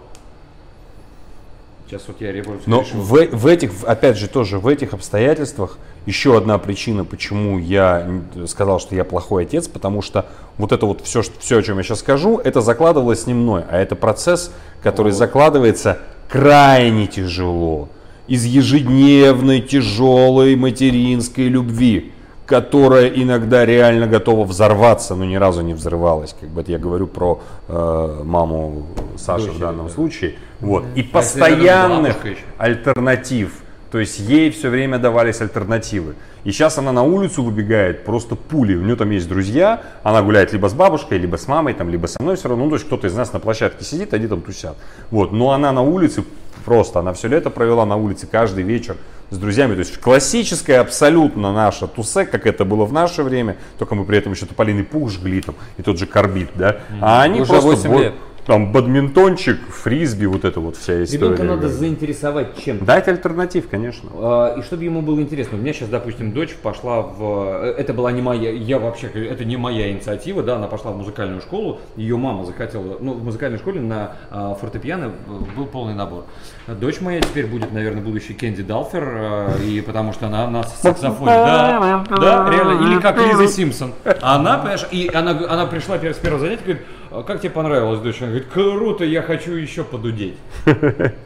[1.88, 3.00] Сейчас вот я ребенок Но решил.
[3.00, 5.78] в, в этих, опять же, тоже в этих обстоятельствах
[6.08, 8.02] еще одна причина, почему я
[8.36, 10.26] н- сказал, что я плохой отец, потому что
[10.58, 13.64] вот это вот все, что, все, о чем я сейчас скажу, это закладывалось не мной,
[13.70, 17.90] а это процесс, который закладывается крайне тяжело,
[18.28, 22.12] из ежедневной тяжелой материнской любви,
[22.46, 26.36] которая иногда реально готова взорваться, но ни разу не взрывалась.
[26.40, 28.86] Как бы это я говорю про э, маму
[29.18, 29.94] Саши в данном да.
[29.94, 30.36] случае.
[30.60, 30.86] Вот.
[30.96, 32.18] И А постоянных
[32.58, 36.16] альтернатив То есть ей все время давались альтернативы.
[36.44, 38.76] И сейчас она на улицу выбегает просто пули.
[38.76, 42.06] У нее там есть друзья, она гуляет либо с бабушкой, либо с мамой, там, либо
[42.06, 42.66] со мной все равно.
[42.66, 44.78] Ну, то есть кто-то из нас на площадке сидит, они там тусят.
[45.10, 45.32] Вот.
[45.32, 46.24] Но она на улице
[46.64, 48.98] просто, она все лето провела на улице каждый вечер
[49.30, 49.74] с друзьями.
[49.74, 54.18] То есть классическая абсолютно наша тусе, как это было в наше время, только мы при
[54.18, 56.78] этом еще тополиный пух жгли там, и тот же карбид, да.
[57.02, 58.14] А они Уже просто 8 бо- лет.
[58.46, 61.34] Там бадминтончик, фрисби, вот это вот вся история.
[61.34, 62.86] Ребенка надо заинтересовать чем-то.
[62.86, 64.10] Дать альтернатив, конечно.
[64.14, 65.58] А, И чтобы ему было интересно.
[65.58, 67.64] У меня сейчас, допустим, дочь пошла в...
[67.64, 68.52] э, Это была не моя...
[68.52, 69.08] Я вообще...
[69.08, 71.80] Это не моя инициатива, да, она пошла в музыкальную школу.
[71.96, 72.98] Ее мама захотела...
[73.00, 75.12] Ну, в музыкальной школе на а, фортепиано
[75.58, 76.26] был полный набор.
[76.68, 81.32] Дочь моя теперь будет, наверное, будущий Кенди Далфер, а, и потому что она на саксофоне.
[81.32, 82.88] Да, да, реально.
[82.88, 83.94] Или как Лиза Симпсон.
[84.22, 86.84] Она, понимаешь, и она, она пришла с первого занятия, говорит,
[87.16, 88.22] «А как тебе понравилось, дочь?
[88.22, 90.36] Она говорит, круто, я хочу еще подудеть.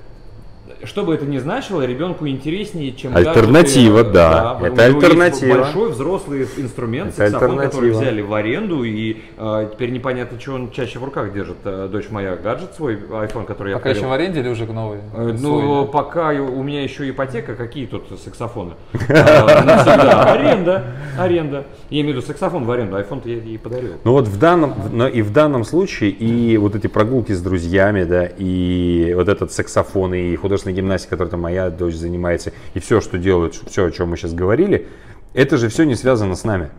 [0.90, 4.14] Что бы это ни значило, ребенку интереснее, чем Альтернатива, гаджеты.
[4.14, 5.58] да, у это него есть альтернатива.
[5.60, 10.72] большой взрослый инструмент, Это саксофон, который взяли в аренду, и э, теперь непонятно, что он
[10.72, 11.58] чаще в руках держит.
[11.64, 14.98] Э, дочь моя гаджет свой, iPhone, который я Пока еще в аренде или уже новый?
[15.14, 15.92] Э, Свой, Ну, да?
[15.92, 18.72] пока у меня еще ипотека, какие тут саксофоны?
[18.94, 20.24] Навсегда.
[20.34, 20.84] Аренда,
[21.20, 21.66] аренда.
[21.92, 23.92] Я имею в виду саксофон в аренду, iPhone я ей подарил.
[24.04, 28.06] Ну вот в данном, но и в данном случае и вот эти прогулки с друзьями,
[28.06, 33.02] да, и вот этот саксофон, и художественная гимнастика, которой там моя дочь занимается, и все,
[33.02, 34.88] что делают, все, о чем мы сейчас говорили,
[35.34, 36.70] это же все не связано с нами.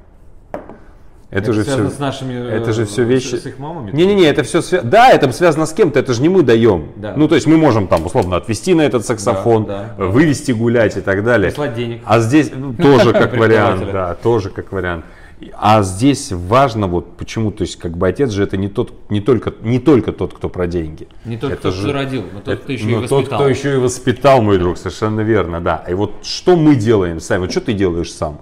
[1.30, 1.96] Это, же связано все.
[1.96, 2.32] с нашими...
[2.34, 3.36] э, это же все вещи.
[3.36, 3.92] С их мамами?
[3.92, 4.90] Не-не-не, это все связано.
[4.90, 6.88] Да, это связано с кем-то, это же не мы даем.
[6.96, 7.14] Да.
[7.16, 10.06] Ну, то есть мы можем там условно отвести на этот саксофон, Да, да.
[10.06, 11.50] вывести гулять и так далее.
[11.50, 12.02] Прислать денег.
[12.04, 15.04] А здесь ну, тоже как вариант, да, тоже как вариант.
[15.40, 18.92] И- А здесь важно вот почему, то есть как бы отец же это не тот,
[19.10, 21.08] не только, не только тот, кто про деньги.
[21.24, 23.38] Не только Это тот, же- кто родил, но тот, кто еще и но тот, воспитал.
[23.38, 25.84] кто еще и воспитал, мой друг, совершенно верно, да.
[25.88, 28.40] И вот что мы делаем сами, вот что ты делаешь сам?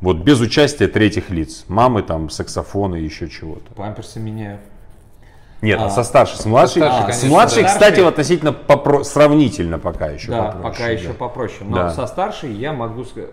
[0.00, 3.72] Вот без участия третьих лиц, мамы там, саксофона и еще чего-то.
[3.74, 4.60] Памперсы меняю.
[5.62, 7.68] Нет, а, со старшей, с младшей, старшей, а, с конечно, младшей, да.
[7.68, 10.90] кстати, относительно попро- сравнительно пока еще Да, попроще, пока да.
[10.90, 11.60] еще попроще.
[11.64, 11.90] Но Да.
[11.90, 13.30] со старшей я могу сказать,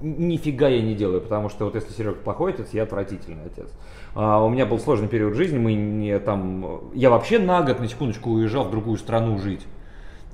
[0.00, 3.68] нифига я не делаю, потому что вот если Серега плохой отец, я отвратительный отец.
[4.16, 7.88] А, у меня был сложный период жизни, мы не там, я вообще на год, на
[7.88, 9.64] секундочку, уезжал в другую страну жить.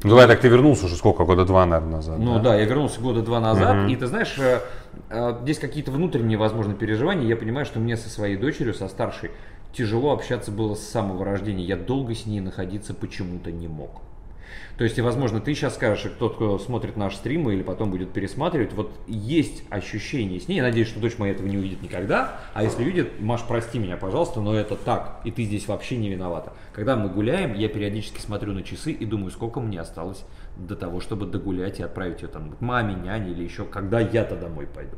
[0.02, 2.18] Ну, давай так, ты вернулся уже сколько, года два, наверное, назад.
[2.18, 2.40] Ну да?
[2.52, 4.60] да, я вернулся года два назад, и ты знаешь, э,
[5.10, 7.26] э, здесь какие-то внутренние, возможно, переживания.
[7.26, 9.30] Я понимаю, что мне со своей дочерью, со старшей,
[9.72, 11.64] тяжело общаться было с самого рождения.
[11.64, 14.02] Я долго с ней находиться почему-то не мог.
[14.76, 17.90] То есть, и, возможно, ты сейчас скажешь, и тот, кто смотрит наш стрим или потом
[17.90, 20.56] будет пересматривать, вот есть ощущение с ней.
[20.56, 22.40] Я надеюсь, что дочь моя этого не увидит никогда.
[22.54, 26.08] А если увидит, Маш, прости меня, пожалуйста, но это так, и ты здесь вообще не
[26.08, 26.54] виновата.
[26.72, 30.24] Когда мы гуляем, я периодически смотрю на часы и думаю, сколько мне осталось
[30.56, 34.34] до того, чтобы догулять и отправить ее там к маме, няне или еще, когда я-то
[34.34, 34.96] домой пойду.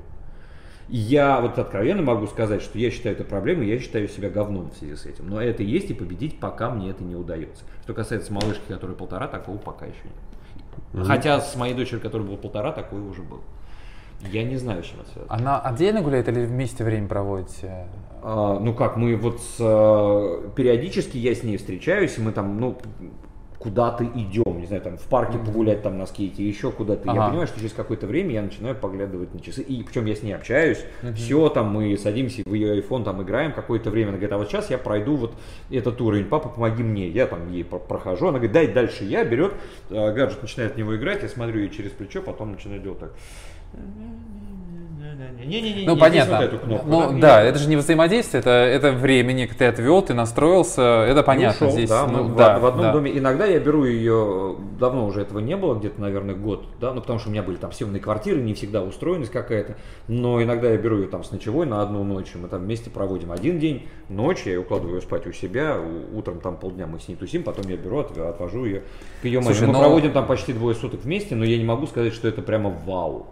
[0.88, 4.70] И Я вот откровенно могу сказать, что я считаю это проблемой, я считаю себя говном
[4.70, 5.28] в связи с этим.
[5.28, 7.64] Но это есть и победить, пока мне это не удается.
[7.82, 11.06] Что касается малышки, которой полтора, такого пока еще нет.
[11.06, 13.40] Хотя с моей дочерью, которой было полтора, такое уже был.
[14.30, 15.34] Я не знаю, с чем это связано.
[15.34, 17.86] Она отдельно гуляет или вместе время проводите?
[18.22, 22.60] А, ну как, мы вот с, э, периодически я с ней встречаюсь, и мы там,
[22.60, 22.78] ну,
[23.62, 27.06] куда-то идем, не знаю, там в парке погулять там на скейте, еще куда-то.
[27.06, 27.28] Я Ага.
[27.28, 29.62] понимаю, что через какое-то время я начинаю поглядывать на часы.
[29.62, 30.84] И причем я с ней общаюсь,
[31.14, 34.08] все, там мы садимся в ее iPhone, там играем какое-то время.
[34.08, 35.34] Она говорит, а вот сейчас я пройду вот
[35.70, 37.08] этот уровень, папа, помоги мне.
[37.08, 39.54] Я там ей про- прохожу, она говорит, дай дальше я, берет
[39.90, 43.12] э, гаджет, начинает в него играть, я смотрю ей через плечо, потом начинаю делать так.
[45.44, 46.36] Не-не-не, Ну, здесь понятно.
[46.36, 50.00] вот эту кнопку, ну, да, да, это же не взаимодействие, это, это времени, ты отвел,
[50.00, 51.66] ты настроился, это понятно.
[51.66, 52.92] Ушел, здесь, да, ну, в- да, в, одном да.
[52.92, 53.18] доме.
[53.18, 57.18] Иногда я беру ее, давно уже этого не было, где-то, наверное, год, да, ну потому
[57.18, 60.98] что у меня были там съемные квартиры, не всегда устроенность какая-то, но иногда я беру
[60.98, 64.52] ее там с ночевой на одну ночь, мы там вместе проводим один день, ночь, я
[64.52, 65.76] ее укладываю спать у себя,
[66.14, 68.82] утром там полдня мы с ней тусим, потом я беру, отв- отвожу ее
[69.20, 69.42] к ее.
[69.42, 72.28] Слушай, Мы но- проводим там почти двое суток вместе, но я не могу сказать, что
[72.28, 73.26] это прямо вау.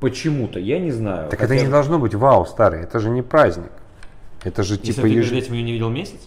[0.00, 1.28] Почему-то, я не знаю.
[1.30, 3.70] Так Хотя- это не должно быть вау, старый, это же не праздник.
[4.44, 6.20] Это же Если типа ты перед еж- этим ее не видел месяц?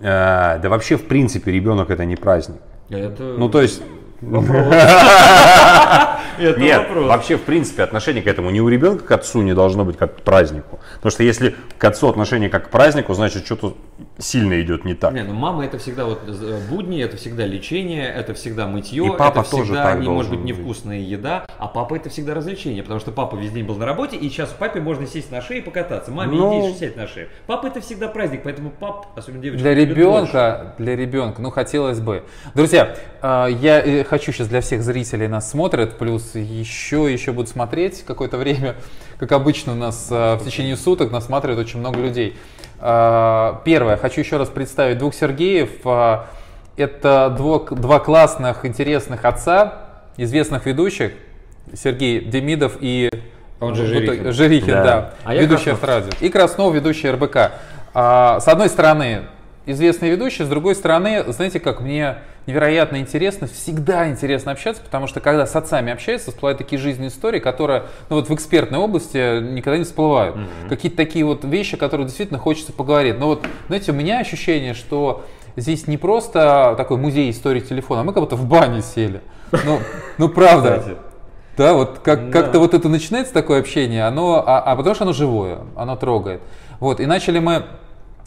[0.00, 2.60] А, да вообще, в принципе, ребенок это не праздник.
[2.90, 3.34] Это...
[3.38, 3.82] Ну, то есть...
[6.38, 7.08] Это Нет, вопрос.
[7.08, 10.16] вообще, в принципе, отношение к этому ни у ребенка к отцу не должно быть как
[10.16, 10.80] к празднику.
[10.96, 13.74] Потому что если к отцу отношение как к празднику, значит, что-то
[14.18, 15.12] сильно идет не так.
[15.12, 19.08] Не, ну мама это всегда вот э, будни, это всегда лечение, это всегда мытье, И
[19.16, 20.48] папа это тоже всегда так не может быть быть.
[20.48, 24.16] невкусная еда, а папа это всегда развлечение, потому что папа весь день был на работе,
[24.16, 26.10] и сейчас папе можно сесть на шею и покататься.
[26.10, 26.68] Маме Ну.
[26.70, 27.28] иди сядь на шею.
[27.46, 32.24] Папа это всегда праздник, поэтому пап, особенно девочки, Для ребенка, для ребенка, ну хотелось бы.
[32.54, 37.50] Друзья, э, я э, хочу сейчас для всех зрителей нас смотрят, плюс еще, еще будут
[37.50, 38.76] смотреть какое-то время.
[39.18, 42.36] Как обычно у нас в течение суток нас смотрят очень много людей.
[42.78, 45.70] Первое, хочу еще раз представить двух Сергеев.
[46.76, 51.12] Это двух, два классных, интересных отца, известных ведущих.
[51.74, 53.10] Сергей Демидов и
[53.58, 54.32] он же Жирихин.
[54.32, 54.84] Жирихин, да.
[54.84, 55.14] да.
[55.24, 56.10] А ведущий Авторадио.
[56.20, 57.52] И Краснов, ведущий РБК.
[57.94, 59.22] А, с одной стороны,
[59.66, 65.20] известный ведущий, с другой стороны, знаете, как мне невероятно интересно, всегда интересно общаться, потому что
[65.20, 69.78] когда с отцами общаются, всплывают такие жизненные истории, которые ну, вот в экспертной области никогда
[69.78, 70.36] не всплывают.
[70.36, 70.68] Mm-hmm.
[70.68, 73.18] Какие-то такие вот вещи, которые действительно хочется поговорить.
[73.18, 75.24] Но вот, знаете, у меня ощущение, что
[75.56, 79.20] здесь не просто такой музей истории телефона, а мы как будто в бане сели.
[79.64, 79.80] Ну,
[80.18, 80.78] ну правда.
[80.78, 80.96] Кстати.
[81.56, 82.42] Да, вот как, да.
[82.42, 86.42] как-то вот это начинается такое общение, оно, а, а потому что оно живое, оно трогает.
[86.80, 87.64] Вот, и начали мы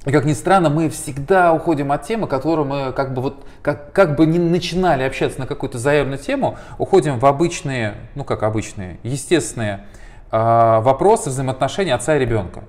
[0.06, 3.92] и как ни странно, мы всегда уходим от темы, которую мы как бы вот как,
[3.92, 8.98] как бы не начинали общаться на какую-то заявленную тему, уходим в обычные, ну как обычные,
[9.04, 9.86] естественные
[10.32, 12.64] э, вопросы взаимоотношений отца и ребенка.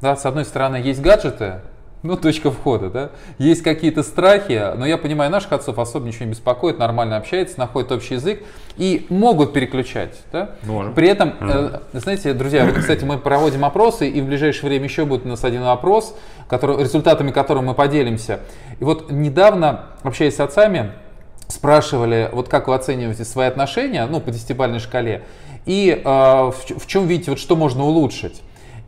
[0.00, 1.60] Да, с одной стороны, есть гаджеты,
[2.04, 3.10] ну, точка входа, да.
[3.38, 7.90] Есть какие-то страхи, но я понимаю, наших отцов особо ничего не беспокоит, нормально общаются, находят
[7.92, 8.42] общий язык
[8.76, 10.50] и могут переключать, да.
[10.64, 10.92] Можем.
[10.92, 15.06] При этом, э, знаете, друзья, вот, кстати, мы проводим опросы, и в ближайшее время еще
[15.06, 16.14] будет у нас один вопрос,
[16.46, 18.40] который, результатами которого мы поделимся.
[18.80, 20.92] И вот недавно, общаясь с отцами,
[21.48, 25.24] спрашивали, вот как вы оцениваете свои отношения, ну, по десятибалльной шкале,
[25.64, 28.42] и э, в, в чем видите, вот что можно улучшить.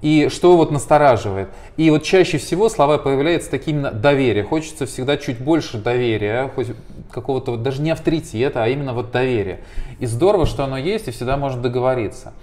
[0.06, 1.48] И что вот настораживает?
[1.76, 4.44] И вот чаще всего слова появляются такие именно доверие.
[4.44, 6.68] Хочется всегда чуть больше доверия, хоть
[7.10, 9.62] какого-то вот даже не авторитета, а именно вот доверия.
[9.98, 12.34] И здорово, что оно есть, и всегда можно договориться.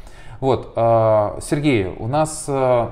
[0.41, 2.89] Вот, э, Сергей, у нас э,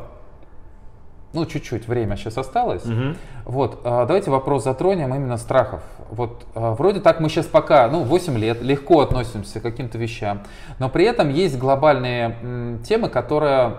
[1.34, 2.86] ну, чуть-чуть время сейчас осталось.
[2.86, 3.15] Угу.
[3.43, 5.82] Вот, э, давайте вопрос затронем именно страхов.
[6.11, 10.43] Вот, вроде так мы сейчас пока, ну, 8 лет, легко относимся к каким-то вещам,
[10.80, 13.74] но при этом есть глобальные темы, которые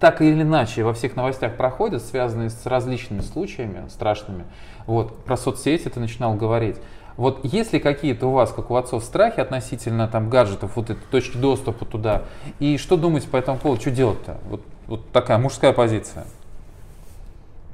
[0.00, 4.44] так или иначе во всех новостях проходят, связанные с различными случаями страшными.
[4.86, 6.76] Вот, про соцсети ты начинал говорить.
[7.18, 11.02] Вот есть ли какие-то у вас, как у отцов, страхи относительно там гаджетов, вот этой
[11.10, 12.22] точки доступа туда?
[12.60, 13.82] И что думаете по этому поводу?
[13.82, 14.38] Что делать-то?
[14.48, 16.24] Вот, вот такая мужская позиция.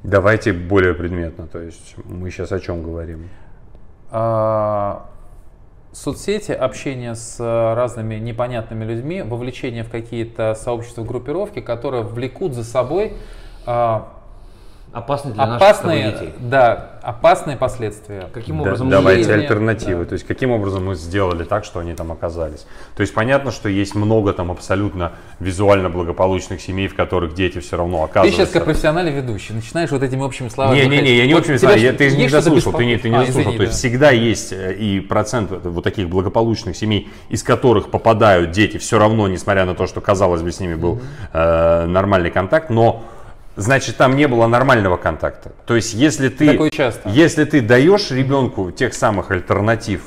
[0.03, 1.47] Давайте более предметно.
[1.47, 3.29] То есть мы сейчас о чем говорим?
[4.11, 5.05] А,
[6.03, 12.63] соцсети, общение с э, разными непонятными людьми, вовлечение в какие-то сообщества, группировки, которые влекут за
[12.63, 13.13] собой
[14.97, 16.33] опасные для опасные, наших детей.
[16.39, 18.29] Да, опасные последствия.
[18.33, 18.89] Каким образом?
[18.89, 20.03] Да, давайте альтернативы.
[20.03, 20.09] Да.
[20.09, 22.65] То есть каким образом мы сделали так, что они там оказались.
[22.95, 27.77] То есть понятно, что есть много там абсолютно визуально благополучных семей, в которых дети все
[27.77, 28.39] равно оказываются.
[28.39, 30.79] Ты сейчас как профессиональный ведущий начинаешь вот этими общими словами.
[30.79, 31.79] Не, не, не, я не общими словами.
[31.79, 33.41] Я, ты не дослушал, ты не, ты не а, дослушал.
[33.41, 33.77] Извини, То есть да.
[33.77, 39.27] всегда есть э, и процент вот таких благополучных семей, из которых попадают дети, все равно,
[39.27, 40.99] несмотря на то, что казалось бы с ними был
[41.33, 43.03] э, нормальный контакт, но
[43.57, 45.51] значит там не было нормального контакта.
[45.65, 46.45] То есть если ты,
[47.05, 50.03] если ты даешь ребенку тех самых альтернатив,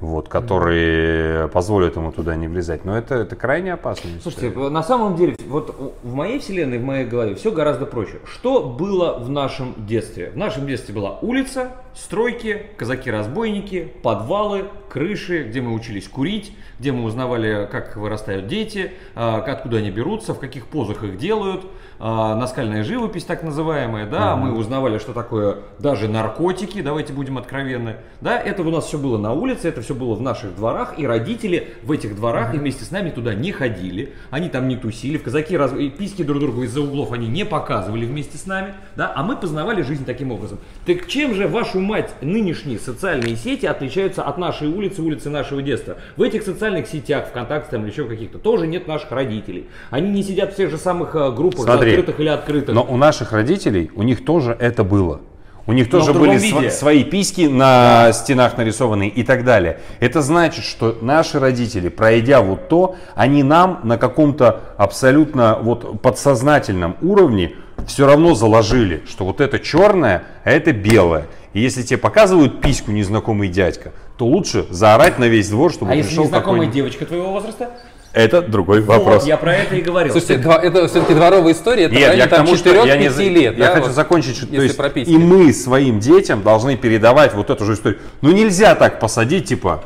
[0.00, 2.84] вот, которые позволят ему туда не влезать.
[2.84, 4.10] Но это, это крайне опасно.
[4.22, 8.18] Слушайте, на самом деле, вот в моей вселенной, в моей голове все гораздо проще.
[8.26, 10.30] Что было в нашем детстве?
[10.34, 17.04] В нашем детстве была улица, стройки, казаки-разбойники, подвалы, крыши, где мы учились курить, где мы
[17.04, 21.64] узнавали, как вырастают дети, а, откуда они берутся, в каких позах их делают–
[21.98, 24.36] а, наскальная живопись так называемая, да, mm-hmm.
[24.36, 29.18] мы узнавали, что такое даже наркотики, давайте будем откровенны, да, это у нас все было
[29.18, 32.56] на улице, это все было в наших дворах, и родители в этих дворах mm-hmm.
[32.56, 35.72] и вместе с нами туда не ходили, они там не тусили, в казаки раз...
[35.96, 39.82] писки друг другу из-за углов они не показывали вместе с нами, да, а мы познавали
[39.82, 40.58] жизнь таким образом.
[40.86, 45.96] Так чем же, вашу мать, нынешние социальные сети отличаются от нашей улицы, улицы нашего детства?
[46.16, 49.66] В этих социальных сетях, ВКонтакте там или еще каких-то, тоже нет наших родителей.
[49.90, 52.74] Они не сидят в тех же самых э, группах, Смотри, Смотри, закрытых или открытых.
[52.74, 55.20] Но у наших родителей, у них тоже это было.
[55.66, 58.12] У них тоже были св- свои письки на да.
[58.12, 59.80] стенах нарисованные и так далее.
[59.98, 66.96] Это значит, что наши родители, пройдя вот то, они нам на каком-то абсолютно вот подсознательном
[67.00, 67.52] уровне
[67.86, 71.26] все равно заложили, что вот это черное, а это белое.
[71.54, 75.94] И если тебе показывают письку незнакомый дядька, то лучше заорать на весь двор, чтобы а
[75.94, 77.70] пришел если незнакомая девочка твоего возраста?
[78.14, 79.22] Это другой вопрос.
[79.22, 80.12] Вот, я про это и говорил.
[80.12, 83.58] Слушайте, два, это все-таки дворовая история, это Нет, я там 4-5 лет.
[83.58, 87.50] Я да, хочу вот, закончить, что, то есть и мы своим детям должны передавать вот
[87.50, 87.98] эту же историю.
[88.22, 89.82] Ну нельзя так посадить, типа,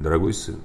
[0.00, 0.56] дорогой сын,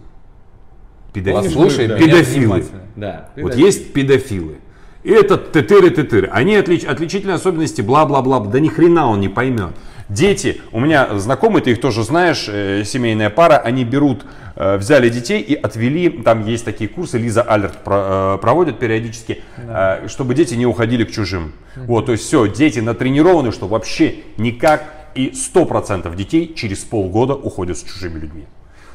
[1.14, 1.50] педофилы.
[1.50, 2.66] Слушай, педофилы.
[2.98, 4.56] Да, вот есть педофилы.
[5.04, 6.30] И этот тетыр и тетыр.
[6.34, 8.42] Они отлич, отличительные особенности, бла-бла-бла.
[8.42, 9.70] Да ни хрена он не поймет.
[10.10, 15.10] Дети, у меня знакомые, ты их тоже знаешь, э, семейная пара, они берут, э, взяли
[15.10, 20.02] детей и отвели, там есть такие курсы, Лиза Алерт э, проводит периодически, да.
[20.08, 21.54] чтобы дети не уходили к чужим.
[21.76, 21.86] Mm-hmm.
[21.88, 27.78] Вот, то есть все, дети натренированы, что вообще никак, и 100% детей через полгода уходят
[27.78, 28.46] с чужими людьми.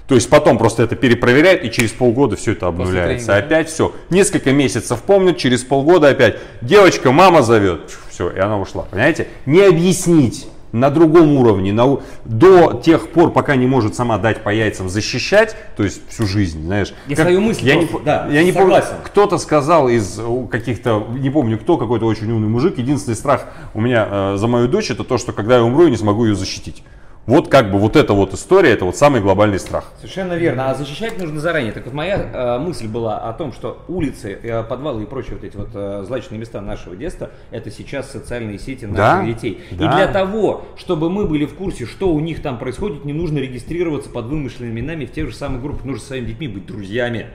[0.07, 3.37] То есть потом просто это перепроверяют, и через полгода все это обнуляется.
[3.37, 3.95] Опять все.
[4.11, 6.39] Несколько месяцев помнят, через полгода опять.
[6.61, 7.97] Девочка, мама зовет.
[8.11, 8.83] Все, и она ушла.
[8.91, 9.29] Понимаете?
[9.47, 14.49] Не объяснить на другом уровне, на, до тех пор, пока не может сама дать по
[14.49, 16.95] яйцам защищать, то есть всю жизнь, знаешь.
[17.07, 20.19] Я как, свою мысль я просто, не, да, я не помню, кто-то сказал из
[20.51, 24.69] каких-то, не помню кто, какой-то очень умный мужик, единственный страх у меня э, за мою
[24.69, 26.83] дочь, это то, что когда я умру, я не смогу ее защитить.
[27.27, 29.93] Вот как бы вот эта вот история, это вот самый глобальный страх.
[29.99, 30.71] Совершенно верно.
[30.71, 31.71] А защищать нужно заранее.
[31.73, 35.45] Так вот моя э, мысль была о том, что улицы, э, подвалы и прочие вот
[35.45, 39.25] эти вот э, злачные места нашего детства, это сейчас социальные сети наших да?
[39.25, 39.61] детей.
[39.71, 39.85] Да.
[39.85, 43.39] И для того, чтобы мы были в курсе, что у них там происходит, не нужно
[43.39, 45.85] регистрироваться под вымышленными именами в тех же самых группах.
[45.85, 47.29] Нужно с своими детьми быть друзьями.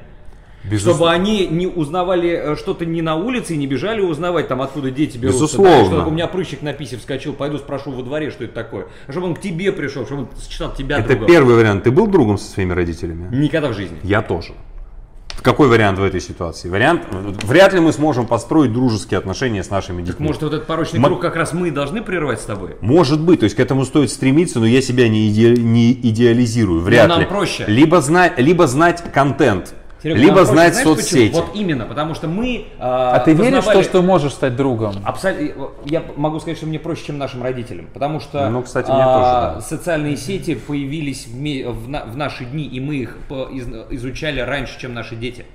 [0.64, 0.98] Безусловно.
[0.98, 4.92] Чтобы они не узнавали э, что-то не на улице и не бежали узнавать, там откуда
[4.92, 5.44] дети берутся.
[5.44, 5.90] Безусловно.
[5.96, 8.88] Да, что у меня прыщик на писе вскочил, пойду спрошу во дворе, что это такое.
[9.08, 11.28] Чтобы он к тебе пришел, чтобы он считал тебя Это другом.
[11.28, 11.84] первый вариант.
[11.84, 13.34] Ты был другом со своими родителями?
[13.36, 13.98] Никогда в жизни.
[14.04, 14.54] Я тоже.
[15.42, 16.68] Какой вариант в этой ситуации?
[16.68, 17.04] Вариант,
[17.44, 20.14] вряд ли мы сможем построить дружеские отношения с нашими детьми.
[20.14, 22.76] Так может вот этот порочный круг как раз мы должны прервать с тобой?
[22.82, 26.82] Может быть, то есть к этому стоит стремиться, но я себя не, иде, не идеализирую,
[26.82, 27.28] вряд но нам ли.
[27.30, 27.66] проще.
[27.68, 29.76] Либо знать, либо знать контент,
[30.08, 31.28] Серега, Либо знать знаешь, соцсети.
[31.28, 31.42] Почему?
[31.42, 32.68] Вот именно, потому что мы...
[32.78, 34.96] Э, а ты веришь в то, что можешь стать другом?
[35.04, 35.70] Абсолютно.
[35.86, 37.88] Я могу сказать, что мне проще, чем нашим родителям.
[37.94, 39.62] Потому что ну, кстати, мне тоже, да.
[39.62, 43.18] социальные сети появились в, в, в наши дни, и мы их
[43.90, 45.46] изучали раньше, чем наши дети.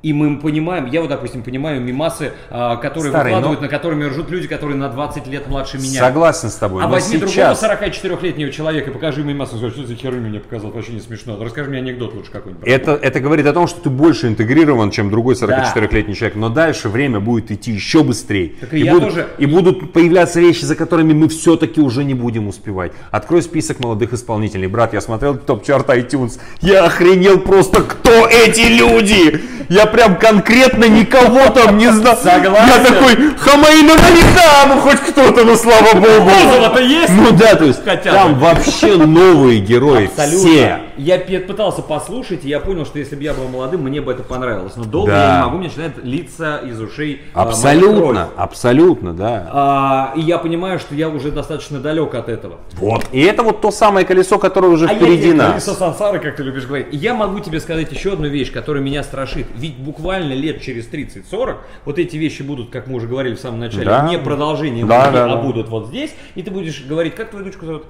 [0.00, 3.66] И мы понимаем, я вот, допустим, понимаю мимасы, а, которые Старый, выкладывают, но...
[3.66, 5.98] на которыми ржут люди, которые на 20 лет младше меня.
[6.00, 6.84] Согласен с тобой.
[6.84, 7.60] А возьми сейчас...
[7.60, 11.36] другого 44-летнего человека и покажи мимасы, что за херню мне показал, вообще не смешно.
[11.42, 12.64] Расскажи мне анекдот лучше какой-нибудь.
[12.64, 16.18] Это, это говорит о том, что ты больше интегрирован, чем другой 44-летний да.
[16.18, 16.36] человек.
[16.36, 18.52] Но дальше время будет идти еще быстрее.
[18.60, 19.28] Так и, и, будут, тоже...
[19.36, 22.92] и будут появляться вещи, за которыми мы все-таки уже не будем успевать.
[23.10, 24.68] Открой список молодых исполнителей.
[24.68, 26.38] Брат, я смотрел топ-чарт iTunes.
[26.60, 29.57] Я охренел просто, кто эти люди!
[29.68, 32.16] Я прям конкретно никого там не знал.
[32.16, 32.68] Согласен.
[32.68, 36.30] Я такой, Хамаина Малика, ну хоть кто-то, ну слава богу.
[36.30, 37.12] Бузова-то есть?
[37.12, 38.40] Ну да, то есть Хотя там бы.
[38.40, 40.06] вообще новые герои.
[40.06, 40.38] Абсолютно.
[40.38, 40.80] Все.
[40.96, 44.22] Я пытался послушать, и я понял, что если бы я был молодым, мне бы это
[44.22, 44.72] понравилось.
[44.76, 45.22] Но долго да.
[45.22, 49.48] я не могу, мне начинает литься из ушей а, Абсолютно, абсолютно, да.
[49.52, 52.56] А, и я понимаю, что я уже достаточно далек от этого.
[52.72, 53.04] Вот.
[53.12, 55.50] И это вот то самое колесо, которое уже а впереди я нас.
[55.50, 56.88] Колесо сансары, как ты любишь говорить.
[56.90, 59.46] Я могу тебе сказать еще одну вещь, которая меня страшит.
[59.58, 63.60] Ведь буквально лет через 30-40 вот эти вещи будут, как мы уже говорили в самом
[63.60, 64.08] начале, да.
[64.08, 65.36] не продолжением, да, да, а да.
[65.36, 66.14] будут вот здесь.
[66.34, 67.84] И ты будешь говорить, как твою дочку зовут?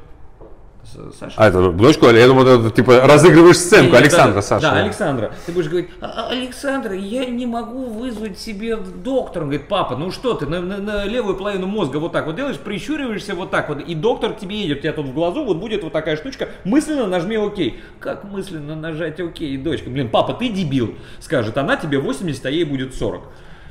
[1.19, 1.35] Саша.
[1.37, 4.63] А, это дочку, я думал, это типа разыгрываешь сценку, Нет, Александра, да, Саша.
[4.63, 5.33] Да, Александра.
[5.45, 9.45] Ты будешь говорить, «А, а, Александра, я не могу вызвать себе доктора.
[9.45, 12.37] Он говорит, папа, ну что ты, на, на, на левую половину мозга вот так вот
[12.37, 15.45] делаешь, прищуриваешься вот так вот, и доктор к тебе едет, у тебя тут в глазу
[15.45, 17.81] вот будет вот такая штучка, мысленно нажми окей.
[18.01, 19.91] Как мысленно нажать окей, дочка?
[19.91, 23.23] Блин, папа, ты дебил, скажет она тебе 80, а ей будет 40.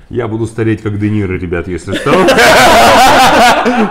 [0.09, 2.11] Я буду стареть как Де Ниро, ребят, если что.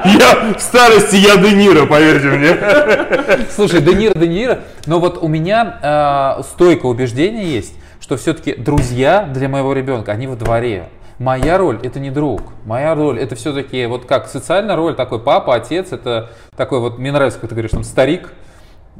[0.05, 3.47] Я в старости я Де Ниро, поверьте мне.
[3.51, 8.55] Слушай, Де Ниро, Де Ниро, но вот у меня э, стойкое убеждение есть, что все-таки
[8.55, 10.89] друзья для моего ребенка, они во дворе.
[11.19, 12.41] Моя роль это не друг.
[12.65, 17.13] Моя роль это все-таки вот как социальная роль, такой папа, отец, это такой вот, мне
[17.13, 18.33] нравится, как ты говоришь, там старик.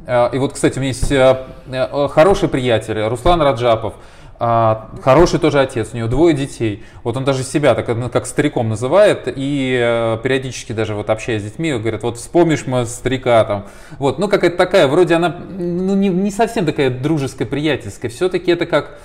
[0.05, 3.95] Э, и вот, кстати, у меня есть э, э, хороший приятель, Руслан Раджапов.
[4.39, 6.83] А, хороший тоже отец, у него двое детей.
[7.03, 11.41] Вот он даже себя так ну, как стариком называет, и э, периодически даже вот общаясь
[11.41, 13.65] с детьми, говорит, вот вспомнишь мы старика там.
[13.97, 18.09] Вот, ну какая-то такая, вроде она ну, не, не совсем такая дружеская, приятельская.
[18.09, 18.99] Все-таки это как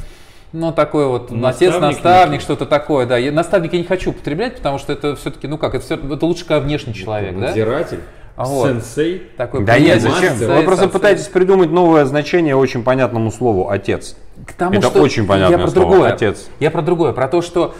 [0.52, 3.16] ну, такой вот наставник, отец, наставник, что-то такое, да.
[3.16, 6.26] Я, наставник я не хочу употреблять, потому что это все-таки, ну как, это, все, это
[6.26, 7.46] лучше как внешний человек, да?
[7.46, 8.00] Надзиратель.
[8.36, 8.68] А вот.
[8.68, 9.22] Сенсей.
[9.36, 10.34] Такой да нет, зачем?
[10.36, 14.16] Вы просто пытаетесь придумать новое значение очень понятному слову «отец».
[14.46, 16.12] К тому, Это что очень понятное я про слово другое.
[16.12, 16.46] «отец».
[16.58, 17.74] Я про другое, про то, что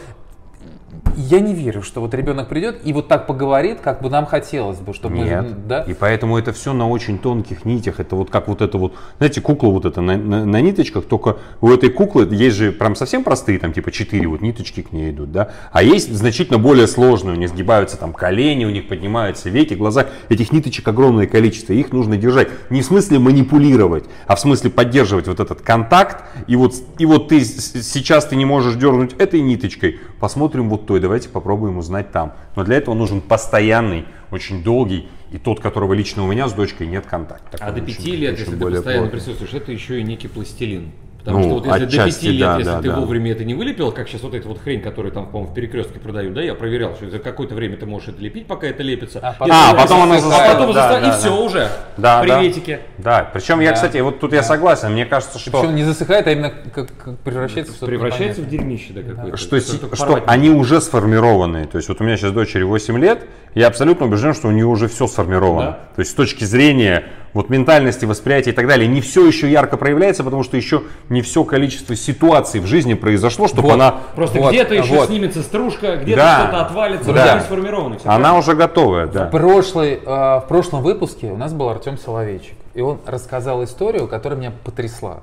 [1.17, 4.79] я не верю, что вот ребенок придет и вот так поговорит, как бы нам хотелось
[4.79, 5.43] бы, чтобы Нет.
[5.43, 5.83] мы, да?
[5.83, 8.01] И поэтому это все на очень тонких нитях.
[8.01, 11.39] Это вот как вот это вот, знаете, кукла вот эта на, на, на ниточках, только
[11.61, 15.11] у этой куклы есть же прям совсем простые, там типа четыре вот ниточки к ней
[15.11, 15.51] идут, да.
[15.73, 20.07] А есть значительно более сложные, у них сгибаются там колени, у них поднимаются веки, глаза.
[20.29, 22.49] Этих ниточек огромное количество, их нужно держать.
[22.71, 26.25] Не в смысле манипулировать, а в смысле поддерживать вот этот контакт.
[26.47, 31.01] И вот, и вот ты сейчас ты не можешь дернуть этой ниточкой, посмотрим вот той,
[31.01, 32.35] давайте попробуем узнать там.
[32.55, 36.87] Но для этого нужен постоянный, очень долгий, и тот, которого лично у меня с дочкой
[36.87, 37.59] нет контакта.
[37.61, 40.93] А до пяти лет, если ты постоянно присутствуешь, это еще и некий пластилин.
[41.25, 42.97] Потому ну, что вот если до 5 лет, да, если да, ты да.
[42.97, 46.01] вовремя это не вылепил, как сейчас вот эта вот хрень, которую там, по-моему, в перекрестке
[46.01, 49.20] продают, да, я проверял, что за какое-то время ты можешь это лепить, пока это лепится.
[49.23, 50.51] А, потом, а, потом оно засыхает.
[50.51, 51.68] А потом да, засыхает, да, и все уже.
[51.97, 52.81] Да, Приветики.
[52.99, 53.31] Да, да.
[53.33, 53.62] причем да.
[53.62, 54.39] я, кстати, вот тут да.
[54.39, 55.61] я согласен, мне кажется, что...
[55.61, 59.37] Причем не засыхает, а именно как, как превращается в что-то Превращается в дерьмище, да, какое-то.
[59.37, 61.66] Что, что, что они уже сформированы.
[61.66, 63.20] То есть вот у меня сейчас дочери 8 лет,
[63.55, 65.73] я абсолютно убежден, что у нее уже все сформировано.
[65.73, 65.79] Да?
[65.97, 69.77] То есть с точки зрения вот ментальности, восприятия и так далее, не все еще ярко
[69.77, 73.75] проявляется, потому что еще не все количество ситуаций в жизни произошло, чтобы вот.
[73.75, 73.97] она...
[74.15, 75.09] Просто вот, где-то еще вот.
[75.09, 76.41] снимется стружка, где-то да.
[76.41, 77.35] что-то отвалится, да.
[77.35, 77.99] не сформировано.
[77.99, 78.39] Все она правильно?
[78.39, 79.27] уже готовая, да.
[79.27, 84.09] В, прошлый, э, в прошлом выпуске у нас был Артем Соловейчик, и он рассказал историю,
[84.09, 85.21] которая меня потрясла.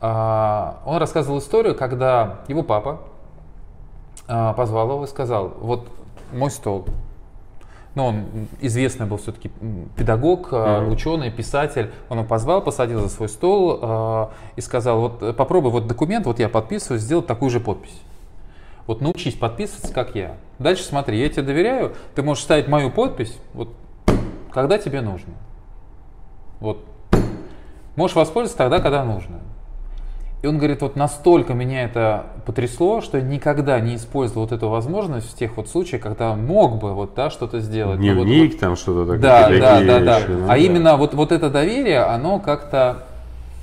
[0.00, 3.00] Э, он рассказывал историю, когда его папа
[4.26, 5.86] э, позвал его и сказал, вот
[6.32, 6.86] мой стол,
[7.96, 8.26] ну, он
[8.60, 9.50] известный был все-таки
[9.96, 10.92] педагог, mm-hmm.
[10.92, 11.90] ученый, писатель.
[12.10, 14.26] Он его позвал, посадил за свой стол э,
[14.56, 17.98] и сказал, вот э, попробуй вот документ, вот я подписываю, сделать такую же подпись.
[18.86, 20.36] Вот научись подписываться, как я.
[20.58, 23.70] Дальше смотри, я тебе доверяю, ты можешь ставить мою подпись, вот
[24.52, 25.32] когда тебе нужно.
[26.60, 26.84] Вот.
[27.96, 29.40] Можешь воспользоваться тогда, когда нужно.
[30.46, 34.68] И он говорит, вот настолько меня это потрясло, что я никогда не использовал вот эту
[34.68, 37.98] возможность в тех вот случаях, когда мог бы вот да, что-то сделать.
[37.98, 39.18] Дневник вот, вот, там что-то такое.
[39.18, 40.20] Да, да, да, да.
[40.28, 40.56] Ну, а да.
[40.56, 42.98] именно вот, вот это доверие, оно как-то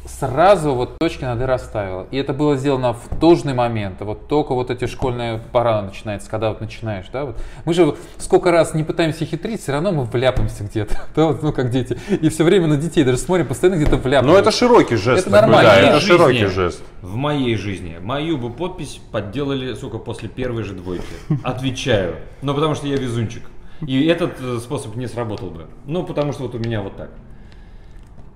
[0.06, 2.08] сразу вот точки над «и» расставила.
[2.12, 4.02] И это было сделано в должный момент.
[4.02, 7.38] Вот только вот эти школьные пора начинается, когда вот начинаешь, да, вот.
[7.66, 11.54] Мы же сколько раз не пытаемся хитрить, все равно мы вляпаемся где-то, да, вот, ну
[11.54, 11.98] как дети.
[12.10, 14.34] И все время на детей даже смотрим, постоянно где-то вляпаемся.
[14.34, 15.28] Но это широкий жест.
[15.28, 15.70] Это нормально.
[15.70, 16.82] Да, это широкий жест.
[17.02, 21.04] В моей жизни мою бы подпись подделали, сука, после первой же двойки.
[21.44, 22.16] Отвечаю.
[22.42, 23.44] Но потому что я везунчик.
[23.88, 25.66] И этот э, способ не сработал бы.
[25.86, 27.10] Ну, потому что вот у меня вот так.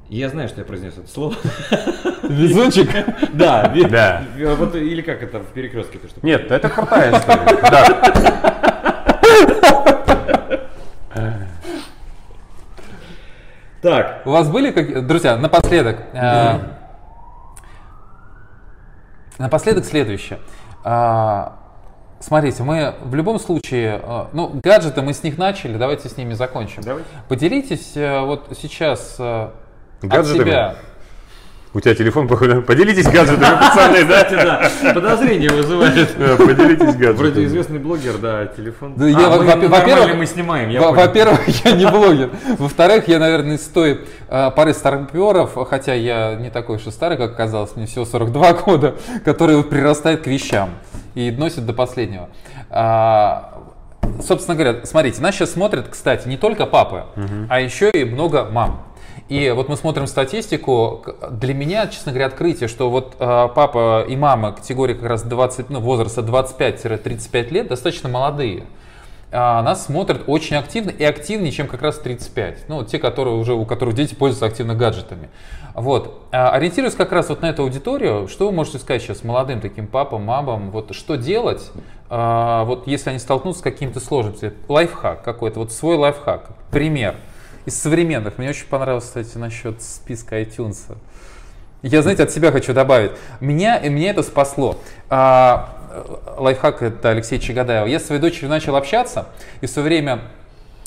[0.10, 1.36] Я знаю, что я произнес это слово.
[2.24, 2.90] Везунчик?
[3.34, 4.24] Да, да.
[4.58, 6.00] Вот, или как это в перекрестке?
[6.00, 6.26] То, что...
[6.26, 7.62] Нет, это крутая история.
[7.70, 8.18] Да.
[13.82, 14.22] Так.
[14.26, 15.02] У вас были какие...
[15.02, 16.00] Друзья, напоследок.
[16.14, 16.60] Э,
[19.38, 20.40] напоследок следующее.
[20.84, 21.50] Э,
[22.20, 26.34] смотрите, мы в любом случае, э, ну, гаджеты мы с них начали, давайте с ними
[26.34, 26.82] закончим.
[26.82, 27.10] Давайте.
[27.28, 29.20] Поделитесь вот сейчас
[30.02, 30.42] Гаджетами?
[30.42, 30.76] От себя.
[31.74, 32.62] У тебя телефон, походу.
[32.64, 34.28] Поделитесь гаджетами, пацаны, да?
[34.32, 34.94] да.
[34.94, 36.10] Подозрение вызывает.
[36.16, 37.16] Поделитесь гаджетами.
[37.18, 38.96] Вроде известный блогер, да, телефон.
[38.96, 42.32] Да, я, а, во-первых, мы снимаем, я Во-первых, я не блогер.
[42.58, 47.18] Во-вторых, я, наверное, из той э, пары старперов, хотя я не такой уж и старый,
[47.18, 50.72] как оказалось, мне всего 42 года, которые вот прирастают к вещам
[51.16, 52.30] и носят до последнего.
[52.72, 53.62] А,
[54.26, 57.48] собственно говоря, смотрите, нас сейчас смотрят, кстати, не только папы, угу.
[57.50, 58.84] а еще и много мам.
[59.30, 61.04] И вот мы смотрим статистику.
[61.32, 65.70] Для меня, честно говоря, открытие, что вот э, папа и мама категории как раз 20,
[65.70, 68.64] ну, возраста 25-35 лет достаточно молодые.
[69.30, 72.70] А нас смотрят очень активно и активнее, чем как раз 35.
[72.70, 75.30] Ну, те, которые уже, у которых дети пользуются активно гаджетами.
[75.74, 76.26] Вот.
[76.32, 79.88] А, ориентируясь как раз вот на эту аудиторию, что вы можете сказать сейчас молодым таким
[79.88, 81.70] папам, мамам, вот что делать,
[82.10, 84.54] а, вот если они столкнутся с какими-то сложностями?
[84.70, 87.18] Лайфхак какой-то, вот свой лайфхак, пример–
[87.68, 88.38] из современных.
[88.38, 90.78] Мне очень понравилось, кстати, насчет списка iTunes.
[91.84, 93.12] Я, знаете, от себя хочу добавить.
[93.42, 94.78] Меня, и меня это спасло.
[95.10, 95.76] А,
[96.38, 97.88] лайфхак это Алексей Чагадаев.
[97.88, 99.28] Я с своей дочерью начал общаться
[99.60, 100.22] и все время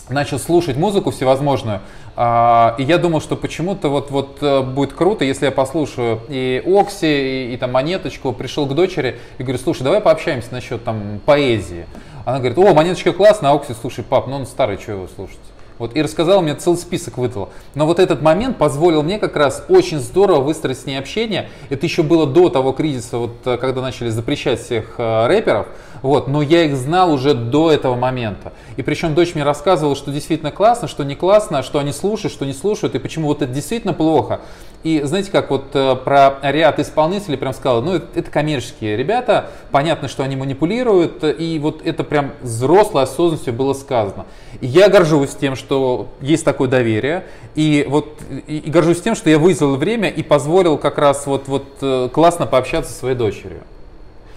[0.08, 1.80] начал слушать музыку всевозможную.
[2.16, 6.62] А, и я думал, что почему-то вот, вот э, будет круто, если я послушаю и
[6.66, 8.32] Окси, и, и там Монеточку.
[8.32, 11.84] Пришел к дочери и говорю, слушай, давай пообщаемся насчет там поэзии.
[12.24, 15.38] Она говорит, о, Монеточка классно, а Окси, слушай, пап, ну он старый, что его слушать?
[15.80, 17.48] Вот, и рассказал, мне целый список выдал.
[17.74, 21.48] Но вот этот момент позволил мне как раз очень здорово выстроить с ней общение.
[21.70, 25.68] Это еще было до того кризиса, вот, э, когда начали запрещать всех э, рэперов.
[26.02, 28.52] Вот, но я их знал уже до этого момента.
[28.76, 32.44] И причем дочь мне рассказывала, что действительно классно, что не классно, что они слушают, что
[32.44, 34.42] не слушают, и почему вот это действительно плохо.
[34.82, 39.50] И знаете, как вот э, про ряд исполнителей прям сказал, ну это, это коммерческие ребята,
[39.70, 44.24] понятно, что они манипулируют, и вот это прям взрослой осознанностью было сказано.
[44.62, 49.28] И я горжусь тем, что есть такое доверие, и вот и, и горжусь тем, что
[49.28, 53.60] я вызвал время и позволил как раз вот, вот э, классно пообщаться со своей дочерью.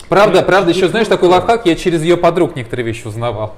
[0.10, 3.56] Правда, правда, еще знаешь такой лайфхак, я через ее подруг некоторые вещи узнавал.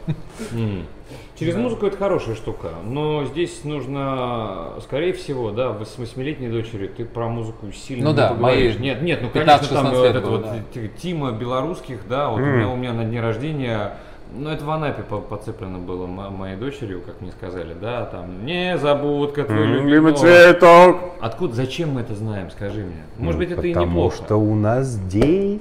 [1.38, 7.28] Через музыку это хорошая штука, но здесь нужно, скорее всего, да, восьмилетней дочерью ты про
[7.28, 8.76] музыку сильно Ну не да, поговоришь.
[8.76, 10.82] мои Нет, нет, ну 15-16 конечно, там вот лет этот было, вот да.
[11.02, 13.98] Тима белорусских, да, вот у, меня, у меня на дне рождения,
[14.34, 18.46] ну это в Анапе по- подцеплено было мо- моей дочерью, как мне сказали, да, там,
[18.46, 20.14] не забудка твой Любимый любимый.
[20.16, 20.98] цветок.
[21.20, 23.04] Откуда, зачем мы это знаем, скажи мне?
[23.18, 24.16] Может быть, это и Потому неплохо.
[24.24, 25.60] что у нас дети.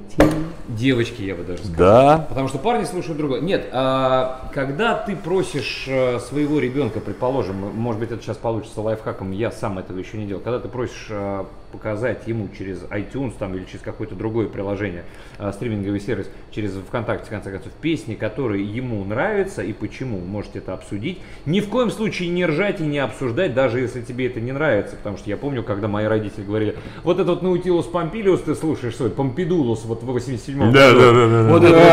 [0.69, 1.77] Девочки, я бы даже сказал.
[1.77, 2.27] Да.
[2.29, 3.41] Потому что парни слушают другое.
[3.43, 9.31] Нет, а, когда ты просишь э, своего ребенка, предположим, может быть это сейчас получится лайфхаком,
[9.33, 11.45] я сам этого еще не делал, когда ты просишь э,
[11.75, 15.05] показать ему через iTunes там, или через какое-то другое приложение,
[15.39, 20.61] э, стриминговый сервис, через ВКонтакте, в конце концов, песни, которые ему нравятся и почему, можете
[20.61, 21.19] это обсудить.
[21.47, 24.97] Ни в коем случае не ржать и не обсуждать, даже если тебе это не нравится,
[24.97, 29.11] потому что я помню, когда мои родители говорили, вот этот Наутилус Помпилиус ты слушаешь, свой
[29.11, 30.11] Помпидулус вот в
[30.55, 31.01] 87-м Да, году.
[31.01, 31.69] да, да, да, Вот да.
[31.69, 31.85] это вот,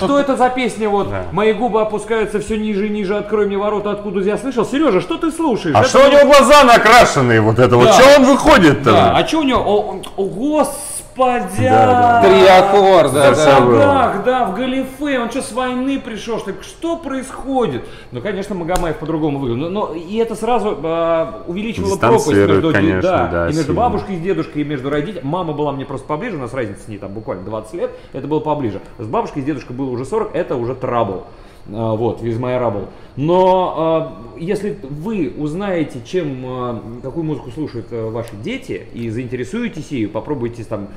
[0.00, 0.06] Да.
[0.06, 1.10] Что это за песня вот?
[1.10, 1.22] Да.
[1.32, 4.64] Мои губы опускаются все ниже и ниже, открой мне ворота, откуда я слышал.
[4.64, 5.74] Сережа, что ты слушаешь?
[5.76, 7.86] А Это что у него глаза накрашенные, вот это вот?
[7.86, 7.92] Да.
[7.92, 8.92] Что он выходит-то?
[8.92, 9.60] Да, а что у него?
[9.60, 10.78] О, о, господи!
[11.16, 12.28] Да, да.
[12.28, 13.34] Три аккорда, В да.
[13.34, 17.84] сапогах, да, в галифе, он что, с войны пришел, что, что происходит?
[18.12, 23.02] Ну, конечно, Магомаев по-другому выглядел, но, но и это сразу а, увеличивало пропасть между, конечно,
[23.02, 23.74] да, да, и между сильно.
[23.74, 25.24] бабушкой и дедушкой, и между родителями.
[25.26, 28.26] Мама была мне просто поближе, у нас разница с ней там буквально 20 лет, это
[28.26, 28.80] было поближе.
[28.98, 31.24] С бабушкой и с дедушкой было уже 40, это уже трабл.
[31.72, 32.88] А, Вот, из моя рабл.
[33.16, 39.88] Но а, если вы узнаете, чем, а, какую музыку слушают а, ваши дети, и заинтересуетесь
[39.90, 40.88] ею, попробуйте там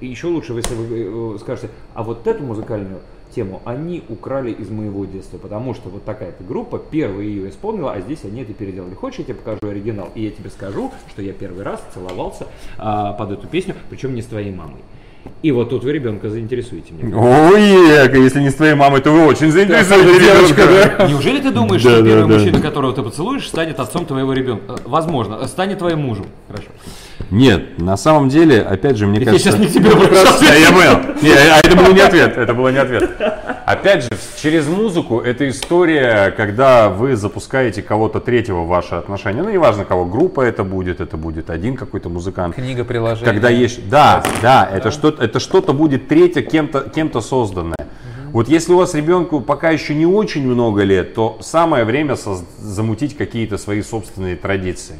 [0.00, 3.00] и еще лучше, если вы э, скажете, а вот эту музыкальную
[3.34, 8.00] тему они украли из моего детства, потому что вот такая-то группа первая ее исполнила, а
[8.00, 8.94] здесь они это переделали.
[8.94, 12.46] Хочешь, я тебе покажу оригинал, и я тебе скажу, что я первый раз целовался
[12.78, 14.80] а, под эту песню, причем не с твоей мамой.
[15.42, 17.14] И вот тут вы ребенка заинтересуете мне.
[17.14, 17.60] Ой,
[18.24, 21.06] если не с твоей мамой, то вы очень заинтересуете ребенка.
[21.08, 22.34] Неужели ты думаешь, Да, что да, первый да.
[22.38, 24.64] мужчина, которого ты поцелуешь, станет отцом твоего ребенка?
[24.72, 26.26] Э, Возможно, э, станет твоим мужем.
[26.48, 26.68] Хорошо.
[27.30, 29.50] Нет, на самом деле, опять же, мне Я кажется...
[29.50, 30.44] сейчас не к тебе обращался.
[30.58, 31.14] Я понял.
[31.20, 33.10] Не, а это был не ответ, это было не ответ.
[33.66, 34.10] Опять же,
[34.40, 39.42] через музыку это история, когда вы запускаете кого-то третьего в ваши отношения.
[39.42, 42.54] Ну, неважно кого, группа это будет, это будет один какой-то музыкант.
[42.54, 43.30] Книга, приложение.
[43.30, 47.76] Когда есть, да, да, это что-то, это что-то будет третье кем-то, кем-то созданное.
[48.32, 52.16] Вот если у вас ребенку пока еще не очень много лет, то самое время
[52.58, 54.96] замутить какие-то свои собственные традиции.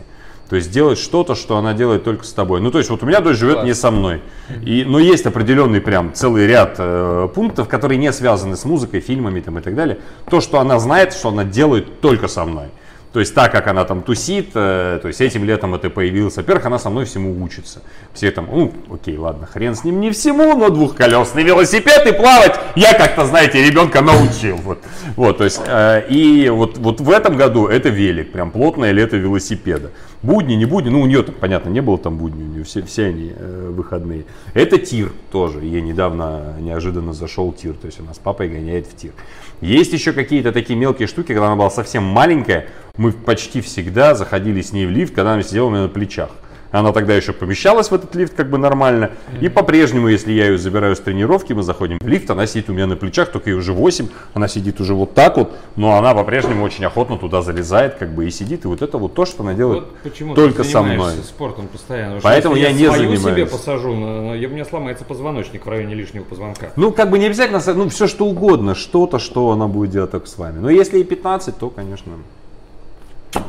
[0.49, 2.61] То есть делать что-то, что она делает только с тобой.
[2.61, 4.23] Ну, то есть вот у меня дочь живет не со мной.
[4.65, 9.41] И, но есть определенный прям целый ряд э, пунктов, которые не связаны с музыкой, фильмами
[9.41, 9.99] там, и так далее.
[10.31, 12.69] То, что она знает, что она делает только со мной.
[13.13, 16.37] То есть так, как она там тусит, э, то есть этим летом это появилось.
[16.37, 17.83] Во-первых, она со мной всему учится.
[18.13, 22.59] Все там, ну, окей, ладно, хрен с ним не всему, но двухколесный велосипед и плавать
[22.77, 24.57] я как-то, знаете, ребенка научил.
[24.57, 24.79] Вот,
[25.17, 29.17] вот то есть, э, и вот, вот в этом году это велик, прям плотное лето
[29.17, 29.91] велосипеда.
[30.23, 33.07] Будни, не будни, ну у нее, понятно, не было там будни, у нее все, все
[33.07, 34.25] они э, выходные.
[34.53, 38.97] Это тир тоже, ей недавно неожиданно зашел тир, то есть она с папой гоняет в
[38.97, 39.13] тир.
[39.61, 42.67] Есть еще какие-то такие мелкие штуки, когда она была совсем маленькая,
[42.97, 46.31] мы почти всегда заходили с ней в лифт, когда она сидела у меня на плечах.
[46.71, 49.11] Она тогда еще помещалась в этот лифт как бы нормально.
[49.41, 52.73] И по-прежнему, если я ее забираю с тренировки, мы заходим в лифт, она сидит у
[52.73, 56.15] меня на плечах, только ей уже 8, она сидит уже вот так вот, но она
[56.15, 58.65] по-прежнему очень охотно туда залезает как бы и сидит.
[58.65, 61.13] И вот это вот то, что она делает Вот почему только ты со мной.
[61.25, 62.21] спортом постоянно.
[62.23, 63.51] Поэтому я если не свою себе занимаюсь.
[63.51, 63.91] посажу,
[64.35, 66.71] я- у меня сломается позвоночник в районе лишнего позвонка.
[66.77, 70.27] Ну, как бы не обязательно, ну, все что угодно, что-то, что она будет делать только
[70.27, 70.59] с вами.
[70.59, 72.13] Но если ей 15, то, конечно,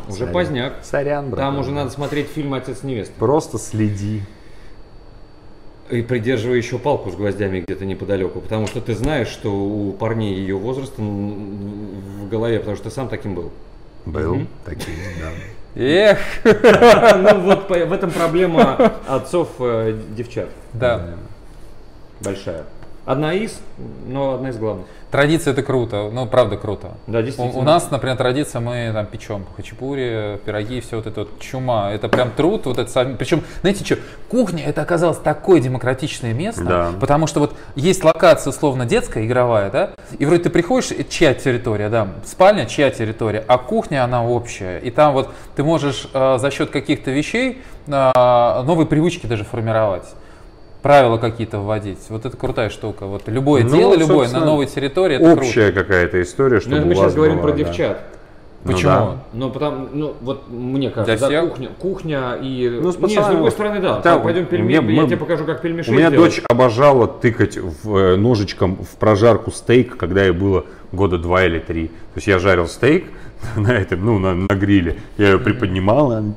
[0.10, 0.34] Уже Сорян.
[0.34, 0.74] поздняк.
[0.84, 1.39] сорян, брат.
[1.39, 3.14] Там уже надо смотреть фильм «Отец невесты».
[3.18, 4.24] Просто следи.
[5.89, 10.36] И придерживай еще палку с гвоздями где-то неподалеку, потому что ты знаешь, что у парней
[10.36, 13.51] ее возраста в голове, потому что ты сам таким был.
[14.05, 14.47] Был Мгм.
[14.66, 15.32] таким, да.
[15.82, 18.74] Эх, Ну вот в этом проблема
[19.07, 21.16] отцов э, девчат да.
[22.22, 22.66] большая.
[23.10, 23.60] Одна из,
[24.07, 24.86] но одна из главных.
[25.10, 26.91] Традиция это круто, ну правда круто.
[27.07, 27.60] Да, У, действительно.
[27.60, 31.91] у нас, например, традиция, мы там печем хачапури, пироги, все вот это вот чума.
[31.91, 33.16] Это прям труд, вот это сами.
[33.16, 33.95] Причем, знаете что,
[34.30, 36.91] кухня это оказалось такое демократичное место, Да.
[36.99, 39.89] потому что вот есть локация условно детская, игровая, да,
[40.20, 44.78] и вроде ты приходишь, чья территория, да, спальня чья территория, а кухня она общая.
[44.78, 50.05] И там вот ты можешь э, за счет каких-то вещей э, новые привычки даже формировать.
[50.82, 52.00] Правила какие-то вводить.
[52.10, 53.06] Вот это крутая штука.
[53.06, 55.42] Вот любое Ну, дело, любое на новой территории, это круто.
[55.42, 57.58] Общая какая-то история, Ну, чтобы это мы сейчас говорим была, про да.
[57.58, 58.01] девчат.
[58.66, 58.92] Ну Почему?
[58.92, 59.16] да.
[59.32, 61.50] Ну, потому, ну, вот мне кажется, Для да, всех?
[61.51, 62.80] кухня, кухня и...
[62.82, 64.00] Ну, с Не, с другой стороны, да.
[64.01, 66.36] Да, пойдем пельмени, меня- я мы- тебе покажу, как пельмеши У меня делать.
[66.36, 71.60] дочь обожала тыкать в, э, ножичком в прожарку стейк, когда ей было года два или
[71.60, 71.88] три.
[71.88, 73.06] То есть я жарил стейк
[73.55, 74.97] на этом, ну, на, на гриле.
[75.17, 76.33] Я ее приподнимал, она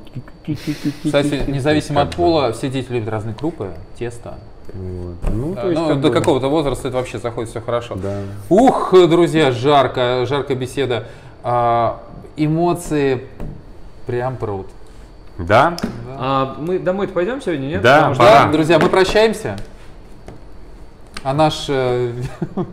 [1.03, 4.35] Кстати, независимо от пола, все дети любят разные крупы, тесто.
[4.73, 5.15] Вот.
[5.31, 7.95] Ну, Да, то есть ну, как до бы- какого-то возраста это вообще заходит все хорошо.
[7.95, 8.21] Да.
[8.49, 11.07] Ух, друзья, жарко, жаркая беседа.
[11.43, 12.01] А,
[12.37, 13.27] эмоции
[14.07, 14.67] прям прут.
[15.37, 15.77] Да?
[16.17, 17.81] А мы домой-то пойдем сегодня, нет?
[17.81, 18.45] Да, Пора.
[18.45, 19.57] Да, друзья, мы прощаемся.
[21.23, 22.11] А наш э,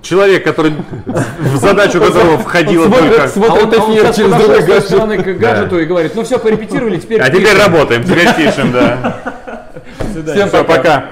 [0.02, 0.74] Человек, который
[1.06, 3.24] в задачу которого входило только...
[3.24, 5.24] А смотрит он, а эфир через другой гаджет.
[5.24, 7.58] к гаджету и говорит, ну все, порепетировали, теперь А теперь пишем».
[7.58, 9.20] работаем, теперь пишем, да.
[10.26, 11.10] Всем Все, пока.